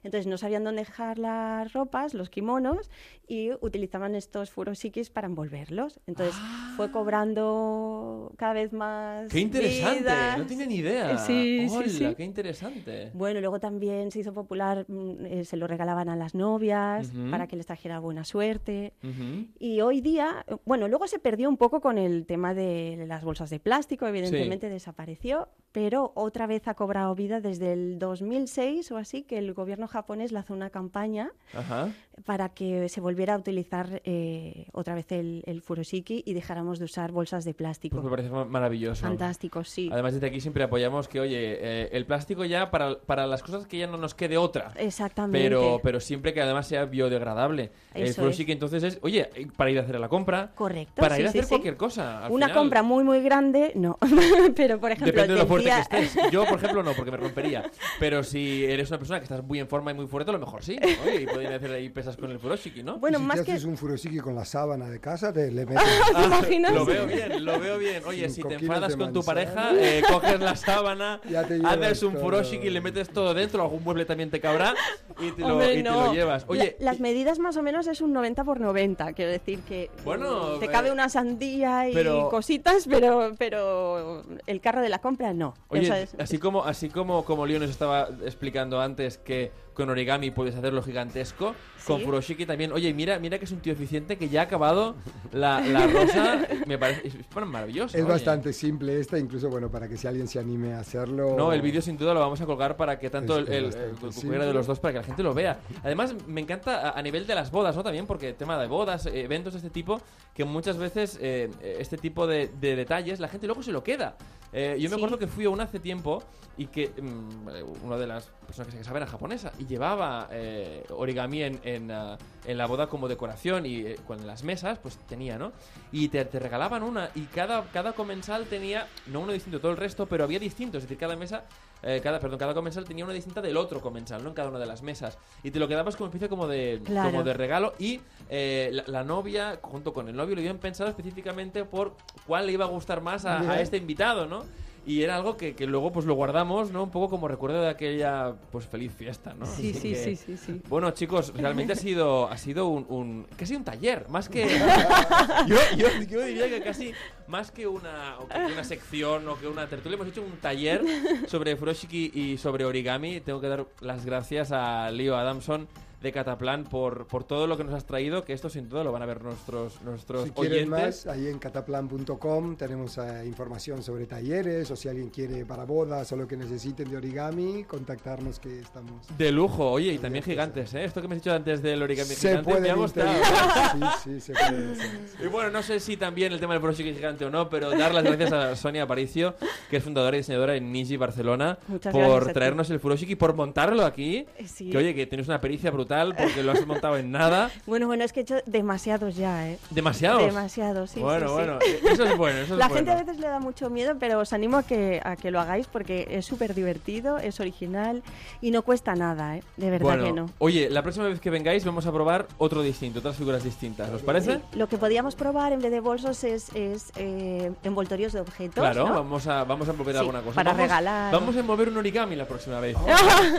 Entonces 0.07 0.29
no 0.29 0.39
sabían 0.39 0.63
dónde 0.63 0.83
dejar 0.83 1.19
las 1.19 1.73
ropas, 1.73 2.15
los 2.15 2.31
kimonos, 2.31 2.91
y 3.27 3.51
utilizaban 3.61 4.15
estos 4.15 4.51
furosikis 4.51 5.11
para 5.11 5.27
envolverlos. 5.27 6.01
Entonces 6.07 6.35
fue 6.77 6.93
cobrando 6.93 8.33
cada 8.37 8.53
vez 8.53 8.73
más. 8.73 9.25
Ah. 9.25 9.29
¡Qué 9.31 9.41
interesante! 9.41 10.01
vidas. 10.01 10.39
No 10.39 10.47
tenía 10.47 10.67
ni 10.67 10.77
idea. 10.77 11.19
Sí, 11.19 11.67
sí, 11.69 11.77
Hola, 11.77 11.89
sí. 11.89 12.15
¡Qué 12.17 12.25
interesante! 12.25 13.11
Bueno, 13.15 13.41
luego 13.41 13.59
también 13.59 14.13
se 14.13 14.21
hizo 14.21 14.33
popular, 14.33 14.85
mm, 14.89 15.27
eh, 15.27 15.45
se 15.45 15.57
lo 15.57 15.67
regalaban 15.67 16.09
a 16.09 16.15
las 16.15 16.35
novias 16.37 17.13
Ujú. 17.13 17.31
para 17.33 17.49
que 17.49 17.57
les 17.57 17.67
trajera 17.67 17.99
buena 17.99 18.25
suerte. 18.25 18.93
Ujú. 19.03 19.47
Y 19.59 19.81
hoy 19.81 20.01
día, 20.01 20.47
bueno, 20.65 20.87
luego 20.87 21.09
se 21.09 21.19
perdió 21.19 21.49
un 21.49 21.57
poco 21.57 21.81
con 21.81 21.99
el 21.99 22.27
tema 22.27 22.55
de 22.55 23.05
las 23.09 23.25
bolsas 23.25 23.51
de 23.51 23.59
plástico, 23.59 24.07
evidentemente 24.07 24.69
desapareció, 24.69 25.49
pero 25.73 26.13
otra 26.15 26.47
vez 26.47 26.69
ha 26.69 26.75
cobrado 26.75 27.13
vida 27.17 27.41
desde 27.41 27.73
el 27.73 27.99
2006 27.99 28.93
o 28.93 28.99
así, 28.99 29.25
que 29.25 29.39
el 29.39 29.53
gobierno 29.53 29.89
japonés 29.97 30.31
lanzó 30.33 30.53
una 30.53 30.69
campaña 30.69 31.31
Ajá. 31.55 31.89
para 32.27 32.51
que 32.51 32.89
se 32.91 33.01
volviera 33.01 33.35
a 33.35 33.39
utilizar 33.39 34.03
eh, 34.05 34.67
otra 34.73 34.95
vez 34.95 35.11
el, 35.13 35.43
el 35.47 35.63
furoshiki 35.63 36.23
y 36.27 36.35
dejáramos 36.35 36.79
de 36.79 36.85
usar 36.85 37.13
bolsas 37.13 37.45
de 37.47 37.55
plástico. 37.55 37.97
Pues 37.97 38.05
me 38.05 38.11
parece 38.11 38.29
ma- 38.31 38.45
maravilloso. 38.45 39.03
Fantástico, 39.07 39.65
sí. 39.65 39.89
Además, 39.91 40.13
desde 40.15 40.27
aquí 40.27 40.41
siempre 40.41 40.65
apoyamos 40.65 41.09
que, 41.09 41.21
oye, 41.21 41.59
eh, 41.61 41.89
el 41.93 42.05
plástico 42.05 42.45
ya 42.45 42.71
para, 42.71 42.99
para 43.01 43.27
las 43.27 43.43
cosas 43.43 43.67
que 43.67 43.79
ya 43.79 43.87
no 43.87 43.97
nos 43.97 44.15
quede 44.15 44.37
otra. 44.37 44.73
Exactamente. 44.77 45.39
Pero, 45.49 45.81
pero 45.83 45.99
siempre 46.01 46.35
que 46.35 46.43
además 46.43 46.67
sea 46.69 46.85
biodegradable. 46.85 47.71
el 47.95 48.03
Eso 48.05 48.21
furoshiki 48.23 48.53
entonces 48.53 48.83
es, 48.83 48.99
oye, 49.03 49.31
para 49.57 49.71
ir 49.71 49.79
a 49.79 49.83
hacer 49.83 49.99
la 49.99 50.09
compra, 50.11 50.53
Correcto. 50.55 51.01
para 51.01 51.17
sí, 51.17 51.23
ir 51.23 51.27
a 51.27 51.31
hacer 51.31 51.45
sí. 51.45 51.49
cualquier 51.49 51.77
cosa. 51.77 52.27
al 52.27 52.33
Una 52.33 52.47
final. 52.49 52.63
compra 52.63 52.83
muy, 52.83 53.03
muy 53.05 53.21
grande, 53.23 53.73
no. 53.75 53.99
pero, 54.57 54.79
por 54.79 54.93
ejemplo, 54.93 55.07
Depende 55.13 55.35
de 55.35 55.41
lo 55.41 55.47
fuerte 55.47 55.71
que 55.71 55.81
estés. 55.81 56.17
Yo, 56.31 56.45
por 56.45 56.59
ejemplo, 56.59 56.83
no, 56.83 56.93
porque 56.93 57.11
me 57.11 57.17
rompería. 57.17 57.71
Pero 57.99 58.23
si 58.23 58.65
eres 58.65 58.91
una 58.91 58.99
persona 58.99 59.19
que 59.21 59.25
estás 59.25 59.43
muy 59.45 59.59
en 59.61 59.69
forma 59.69 59.86
y 59.91 59.95
muy 59.95 60.07
fuerte, 60.07 60.31
a 60.31 60.33
lo 60.35 60.39
mejor 60.41 60.63
sí. 60.65 60.79
Oye, 61.05 61.23
y 61.23 61.27
pueden 61.27 61.53
hacer 61.53 61.71
ahí 61.73 61.89
pesas 61.89 62.17
con 62.17 62.31
el 62.31 62.39
furoshiki, 62.39 62.83
¿no? 62.83 62.99
Bueno, 62.99 63.19
y 63.19 63.21
si 63.23 63.27
más 63.27 63.39
te 63.41 63.45
que... 63.45 63.53
haces 63.53 63.65
un 63.65 63.77
furosiki 63.77 64.19
con 64.19 64.35
la 64.35 64.45
sábana 64.45 64.89
de 64.89 65.01
casa, 65.01 65.33
te 65.33 65.51
le 65.51 65.67
metes... 65.67 65.83
Ah, 66.15 66.25
imaginas? 66.27 66.73
Lo 66.73 66.85
veo 66.87 67.07
bien, 67.07 67.45
lo 67.45 67.59
veo 67.61 67.79
bien. 67.79 68.03
Oye, 68.07 68.29
si 68.29 68.43
te 68.43 68.55
enfadas 68.55 68.97
con 68.97 69.13
tu 69.13 69.23
pareja, 69.25 69.71
eh, 69.75 70.03
coges 70.11 70.41
la 70.41 70.57
sábana, 70.57 71.21
te 71.29 71.37
haces 71.37 72.03
un 72.03 72.13
todo. 72.15 72.23
furoshiki, 72.23 72.71
le 72.71 72.81
metes 72.81 73.09
todo 73.11 73.35
dentro, 73.35 73.63
algún 73.63 73.83
mueble 73.85 74.05
también 74.05 74.31
te 74.31 74.41
cabrá 74.41 74.75
y 75.21 75.31
te, 75.33 75.43
lo, 75.43 75.63
y 75.65 75.77
te 75.77 75.83
no. 75.83 76.13
llevas. 76.13 76.45
Oye, 76.49 76.77
La- 76.79 76.93
las 76.93 76.99
y- 76.99 77.03
medidas 77.03 77.39
más 77.39 77.57
o 77.57 77.63
menos 77.63 77.87
es 77.87 78.01
un 78.01 78.13
90 78.13 78.45
por 78.45 78.61
90, 78.61 79.13
quiero 79.13 79.31
decir 79.31 79.61
que 79.61 79.91
Bueno, 80.05 80.57
mm, 80.57 80.61
te 80.61 80.67
eh, 80.67 80.71
cabe 80.71 80.91
una 80.93 81.09
sandía 81.09 81.89
y 81.89 81.95
pero- 81.95 82.29
cositas, 82.29 82.87
pero 82.89 83.33
pero 83.39 84.23
el 84.47 84.61
carro 84.61 84.81
de 84.81 84.89
la 84.89 84.99
compra 85.01 85.33
no. 85.33 85.55
Oye, 85.69 86.03
es- 86.03 86.15
así 86.19 86.39
como 86.39 86.65
así 86.65 86.89
como 86.89 87.25
como 87.25 87.47
Leo 87.47 87.59
nos 87.59 87.71
estaba 87.71 88.09
explicando 88.25 88.81
antes 88.81 89.19
que 89.19 89.51
con 89.77 89.91
origami 89.91 90.31
puedes 90.31 90.57
hacerlo 90.57 90.83
gigantesco, 90.83 91.55
con 91.87 92.01
furoshiki 92.01 92.47
también. 92.47 92.73
Oye, 92.73 92.93
mira, 92.95 93.19
mira 93.19 93.39
que 93.39 93.45
es 93.45 93.53
un 93.53 93.61
tío 93.61 93.75
eficiente 93.75 94.17
que 94.17 94.29
ya 94.31 94.41
ha 94.41 94.45
acabado 94.45 94.97
la, 95.33 95.61
la 95.61 95.87
rosa, 95.87 96.47
me 96.67 96.79
parece 96.79 97.09
es, 97.09 97.15
es 97.15 97.27
maravilloso. 97.47 97.97
Es 97.97 98.03
oye. 98.03 98.13
bastante 98.13 98.53
simple 98.55 98.99
esta, 98.99 99.19
incluso 99.19 99.51
bueno, 99.51 99.71
para 99.71 99.87
que 99.87 99.97
si 99.99 100.07
alguien 100.07 100.27
se 100.27 100.39
anime 100.39 100.73
a 100.73 100.81
hacerlo. 100.81 101.35
No, 101.37 101.53
el 101.53 101.61
vídeo 101.61 101.83
sin 101.83 101.99
duda 101.99 102.15
lo 102.15 102.21
vamos 102.21 102.41
a 102.41 102.47
colgar 102.47 102.77
para 102.77 102.99
que 102.99 103.11
tanto 103.11 103.39
Es- 103.39 103.49
el, 103.51 103.65
es 103.67 103.75
el- 103.77 104.31
de 104.47 104.53
los 104.55 104.67
dos 104.67 104.81
para 104.81 104.93
que 104.95 104.99
la 105.01 105.05
gente 105.05 105.23
lo 105.23 105.35
vea. 105.35 105.59
Además, 105.85 106.15
me 106.27 106.41
encanta 106.41 106.89
a, 106.91 106.99
a 106.99 107.03
nivel 107.03 107.27
de 107.27 107.35
las 107.35 107.51
bodas, 107.51 107.77
¿no? 107.77 107.83
También 107.83 108.07
porque 108.07 108.33
tema 108.33 108.59
de 108.59 108.67
bodas, 108.69 109.05
eh, 109.07 109.21
eventos 109.23 109.53
de 109.53 109.59
este 109.59 109.71
tipo, 109.71 110.01
que 110.35 110.45
muchas 110.47 110.79
veces 110.79 111.19
eh, 111.21 111.51
este 111.79 111.99
tipo 111.99 112.27
de, 112.27 112.49
de 112.61 112.77
detalles 112.77 113.21
la 113.21 113.29
gente 113.29 113.47
luego 113.47 113.63
se 113.63 113.73
lo 113.73 113.85
queda. 113.85 114.17
Eh, 114.53 114.77
yo 114.81 114.89
me 114.89 114.97
acuerdo 114.97 115.19
que 115.19 115.27
fui 115.27 115.45
a 115.45 115.51
una 115.51 115.65
hace 115.65 115.81
tiempo 115.81 116.23
y 116.57 116.67
que 116.67 116.89
mm, 116.89 117.85
una 117.85 117.97
de 117.97 118.07
las 118.07 118.27
personas 118.47 118.69
que 118.69 118.73
se 118.73 118.79
casaba 118.79 118.99
era 118.99 119.07
japonesa 119.07 119.53
y 119.59 119.67
llevaba 119.67 120.29
eh, 120.31 120.85
origami 120.91 121.43
en, 121.43 121.61
en, 121.65 121.91
ah, 121.91 122.17
en 122.47 122.57
la 122.57 122.67
boda 122.67 122.87
como 122.87 123.09
decoración 123.09 123.67
y 123.67 123.81
eh, 123.81 123.97
con 124.07 124.27
las 124.27 124.43
mesas 124.43 124.79
pues 124.79 124.97
tenía, 125.07 125.39
¿no? 125.39 125.53
Y 125.93 126.09
te, 126.09 126.25
te 126.25 126.39
regalaban 126.39 126.83
una 126.83 127.11
y 127.15 127.23
cada, 127.23 127.65
cada 127.73 127.93
comensal 127.93 128.47
tenía, 128.47 128.87
no 129.07 129.21
uno 129.21 129.33
distinto 129.33 129.61
todo 129.61 129.73
el 129.73 129.77
resto, 129.77 130.07
pero 130.07 130.25
había 130.25 130.39
distintos, 130.39 130.79
es 130.79 130.85
decir, 130.85 130.99
cada 130.99 131.17
mesa, 131.17 131.45
eh, 131.87 132.01
cada, 132.03 132.19
perdón, 132.21 132.39
cada 132.39 132.53
comensal 132.53 132.85
tenía 132.85 133.05
una 133.05 133.15
distinta 133.15 133.41
del 133.41 133.57
otro 133.57 133.81
comensal, 133.81 134.23
¿no? 134.23 134.31
En 134.31 134.35
cada 134.35 134.51
una 134.51 134.59
de 134.59 134.67
las 134.67 134.83
mesas. 134.83 135.17
Y 135.43 135.51
te 135.53 135.59
lo 135.59 135.69
quedabas 135.69 135.97
como 135.97 136.09
especie 136.09 136.29
como 136.29 136.49
de, 136.49 136.81
Claro. 136.85 137.11
como 137.11 137.23
de 137.23 137.33
regalo 137.33 137.75
y 137.79 138.01
eh, 138.29 138.71
la, 138.73 138.85
la 138.89 139.05
novia 139.05 139.59
junto 139.63 139.93
con 139.93 140.09
el 140.09 140.17
novio 140.17 140.35
lo 140.35 140.41
habían 140.41 140.59
pensado 140.59 140.91
específicamente 140.91 141.65
por 141.65 141.95
cuál 142.27 142.47
le 142.47 142.53
iba 142.53 142.65
a 142.65 142.69
gustar 142.69 143.01
más 143.01 143.25
a, 143.25 143.39
a 143.53 143.61
este 143.61 143.77
invitado, 143.77 144.27
¿no? 144.27 144.45
Y 144.87 145.03
era 145.03 145.17
algo 145.17 145.37
que, 145.37 145.57
que 145.57 145.67
luego 145.67 145.91
pues 145.93 146.07
lo 146.07 146.15
guardamos, 146.15 146.71
¿no? 146.71 146.85
Un 146.85 146.91
poco 146.91 147.11
como 147.11 147.27
recuerdo 147.27 147.61
de 147.61 147.69
aquella 147.69 148.35
pues 148.53 148.67
feliz 148.67 148.93
fiesta, 148.93 149.35
¿no? 149.35 149.45
Sí, 149.45 149.75
sí, 149.75 149.91
que- 149.91 149.97
sí, 149.97 150.15
sí, 150.17 150.37
sí. 150.37 150.63
Bueno, 150.69 150.93
chicos, 150.93 151.33
realmente 151.37 151.73
ha 151.73 151.77
sido, 151.77 152.29
ha 152.29 152.39
sido 152.39 152.69
un, 152.69 152.87
un- 152.89 153.27
casi 153.37 153.57
un 153.57 153.65
taller, 153.65 154.09
más 154.09 154.29
que 154.29 154.47
yo, 155.49 155.57
yo, 155.77 155.89
yo 156.09 156.25
diría 156.25 156.49
que 156.49 156.63
casi 156.63 156.93
más 157.27 157.51
que 157.51 157.67
una, 157.67 158.17
o 158.21 158.29
que 158.29 158.53
una 158.53 158.63
sección 158.65 159.29
o 159.29 159.37
que 159.39 159.49
una 159.49 159.67
tertulia, 159.69 159.97
hemos 159.97 160.07
hecho 160.09 160.23
un 160.23 160.37
taller 160.39 160.83
sobre 161.27 161.57
furoshiki 161.57 162.13
y 162.15 162.39
sobre 162.39 162.65
origami. 162.65 163.21
Tengo 163.21 163.41
que 163.41 163.49
dar 163.49 163.67
las 163.81 164.05
gracias 164.07 164.53
a 164.53 164.89
Leo 164.93 165.17
Adamson 165.17 165.67
de 166.03 166.13
Cataplan 166.13 166.65
por, 166.65 167.07
por 167.07 167.25
todo 167.25 167.47
lo 167.47 167.57
que 167.57 167.65
nos 167.65 167.75
has 167.75 167.85
traído, 167.87 168.25
que 168.25 168.33
esto 168.33 168.49
sin 168.49 168.69
duda 168.69 168.85
lo 168.85 168.93
van 168.93 169.03
a 169.03 169.07
ver 169.07 169.23
nuestros, 169.23 169.81
nuestros 169.83 170.25
Si 170.25 170.31
quieren 170.31 170.73
oyentes. 170.73 171.07
más, 171.07 171.15
ahí 171.17 171.27
en 171.29 171.39
cataplan.com 171.39 172.57
tenemos 172.57 172.99
eh, 172.99 173.25
información 173.27 173.83
sobre 173.83 174.07
talleres 174.07 174.71
o 174.71 174.77
si 174.77 174.89
alguien 174.89 175.09
quiere 175.11 175.45
para 175.45 175.65
bodas 175.65 176.11
o 176.13 176.17
lo 176.17 176.27
que 176.29 176.37
necesiten 176.37 176.91
de 176.91 176.97
origami, 176.97 177.65
contactarnos 177.65 178.39
que 178.39 178.61
estamos... 178.61 179.07
De 179.17 179.33
lujo, 179.33 179.71
oye, 179.71 179.93
y 179.95 179.99
también 179.99 180.23
gigantes, 180.23 180.75
¿eh? 180.75 180.85
Esto 180.85 181.01
que 181.03 181.09
me 181.09 181.15
has 181.17 181.23
dicho 181.23 181.35
antes 181.35 181.63
del 181.63 181.83
origami 181.83 182.11
Se 182.11 182.29
gigante 182.29 182.49
me 182.51 182.55
puede 182.57 182.71
ha 182.71 182.75
gustado. 182.75 183.11
Sí, 184.05 184.11
sí, 184.15 184.21
se 184.21 184.33
puede. 184.33 184.75
sí. 184.77 184.83
Y 185.25 185.27
bueno, 185.29 185.51
no 185.51 185.63
sé 185.63 185.81
si 185.81 185.97
también 185.97 186.33
el 186.33 186.41
tema 186.41 186.53
del 186.55 186.61
Furoshiki 186.61 186.95
gigante 186.95 187.25
o 187.25 187.31
no, 187.31 187.49
pero 187.49 187.71
dar 187.71 187.95
las 187.95 188.05
gracias 188.05 188.33
a 188.33 188.55
Sonia 188.57 188.83
Aparicio, 188.85 189.35
que 189.71 189.79
es 189.79 189.83
fundadora 189.85 190.17
y 190.17 190.21
diseñadora 190.21 190.57
en 190.57 190.71
Niji 190.73 190.97
Barcelona, 190.97 191.59
Muchas 191.69 191.93
por 191.93 192.33
traernos 192.33 192.71
el 192.71 192.81
Furoshiki, 192.81 193.17
por 193.17 193.35
montarlo 193.35 193.85
aquí. 193.85 194.27
Eh, 194.39 194.47
sí. 194.47 194.71
Que 194.71 194.79
oye, 194.79 194.95
que 194.95 195.07
tienes 195.07 195.27
una 195.29 195.41
pericia 195.41 195.71
brutal 195.71 195.86
porque 195.87 196.43
lo 196.43 196.53
has 196.53 196.67
montado 196.67 196.97
en 196.97 197.11
nada. 197.11 197.51
Bueno, 197.67 197.87
bueno, 197.87 198.05
es 198.05 198.13
que 198.13 198.21
he 198.21 198.23
hecho 198.23 198.37
demasiados 198.47 199.17
ya, 199.17 199.49
¿eh? 199.51 199.59
Demasiados. 199.71 200.25
Demasiados, 200.25 200.91
sí. 200.91 201.01
bueno, 201.01 201.27
sí, 201.27 201.27
sí. 201.29 201.35
bueno, 201.35 201.59
eh, 201.67 201.81
eso 201.93 202.05
es 202.05 202.17
bueno. 202.17 202.39
Eso 202.39 202.55
es 202.55 202.59
La 202.59 202.69
bueno. 202.69 202.75
gente 202.77 202.91
a 202.93 202.95
veces 203.03 203.19
le 203.19 203.27
da 203.29 203.41
mucho 203.41 203.71
miedo, 203.71 203.95
pero 203.99 204.21
os 204.21 204.33
animo 204.33 204.59
a 204.59 204.63
que, 204.63 205.01
a 205.05 205.17
que 205.17 205.31
lo 205.31 205.41
hagáis 205.41 205.67
porque 205.67 206.07
es 206.11 206.25
súper 206.27 206.55
divertido, 206.55 207.19
es 207.19 207.41
original 207.41 208.03
y 208.41 208.51
no 208.51 208.63
cuesta 208.63 208.95
nada, 208.95 209.37
¿eh? 209.37 209.43
De 209.57 209.71
verdad 209.71 209.85
Bueno, 209.85 210.05
que 210.05 210.13
no. 210.13 210.31
oye, 210.39 210.71
la 210.71 210.83
próxima 210.83 211.07
vez 211.09 211.21
que 211.21 211.31
vengáis 211.31 211.65
vamos 211.65 211.87
a 211.87 211.93
probar 211.93 212.27
otro 212.39 212.63
distinto, 212.63 213.01
otras 213.01 213.17
figuras 213.17 213.43
distintas. 213.43 213.91
¿Os 213.91 214.03
parece? 214.03 214.35
Sí, 214.37 214.41
lo 214.59 214.69
que 214.69 214.79
podíamos 214.79 215.15
probar 215.17 215.53
en 215.53 215.61
vez 215.61 215.71
de 215.73 215.81
bolsos 215.81 216.23
es, 216.25 216.51
es 216.55 216.93
eh, 216.97 217.53
envoltorios 217.65 218.13
de 218.13 218.21
objetos. 218.21 218.55
Claro, 218.63 218.87
¿no? 218.89 218.95
vamos 218.95 219.27
a, 219.27 219.45
vamos 219.45 219.69
a 219.69 219.73
envolver 219.73 219.95
Sí, 219.95 220.01
alguna 220.01 220.21
cosa. 220.21 220.35
para 220.35 220.51
Vamos- 220.53 220.63
regalar. 220.63 221.13
Vamos 221.13 221.37
a 221.37 221.41
envolver 221.41 221.69
un 221.69 221.77
origami 221.79 222.17
la 222.17 222.27
próxima 222.27 222.61
vez. 222.61 222.77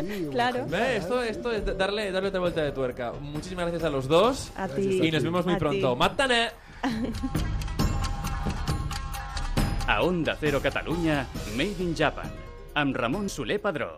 Sí, 0.07 0.27
Claro. 0.31 0.65
Ve, 0.67 0.97
Esto, 0.97 1.21
esto 1.23 1.51
es 1.51 1.77
darle, 1.77 2.11
darle 2.11 2.31
otra 2.37 2.41
vuelta 2.41 2.61
de 2.63 2.71
tuerca. 2.71 3.13
Muchísimas 3.19 3.65
gracias 3.65 3.83
a 3.83 3.89
los 3.89 4.07
dos. 4.07 4.51
A 4.55 4.67
ti. 4.67 4.99
Y 5.03 5.11
nos 5.11 5.23
vemos 5.23 5.45
muy 5.45 5.55
A 5.55 5.57
pronto. 5.57 5.93
ti. 5.93 5.99
¡Mátane! 5.99 6.49
A 9.87 10.01
Onda 10.03 10.35
Cero 10.39 10.59
Catalunya, 10.61 11.25
Made 11.55 11.75
in 11.79 11.95
Japan, 11.95 12.29
amb 12.75 12.95
Ramon 12.95 13.29
Soler 13.29 13.59
Padró. 13.61 13.95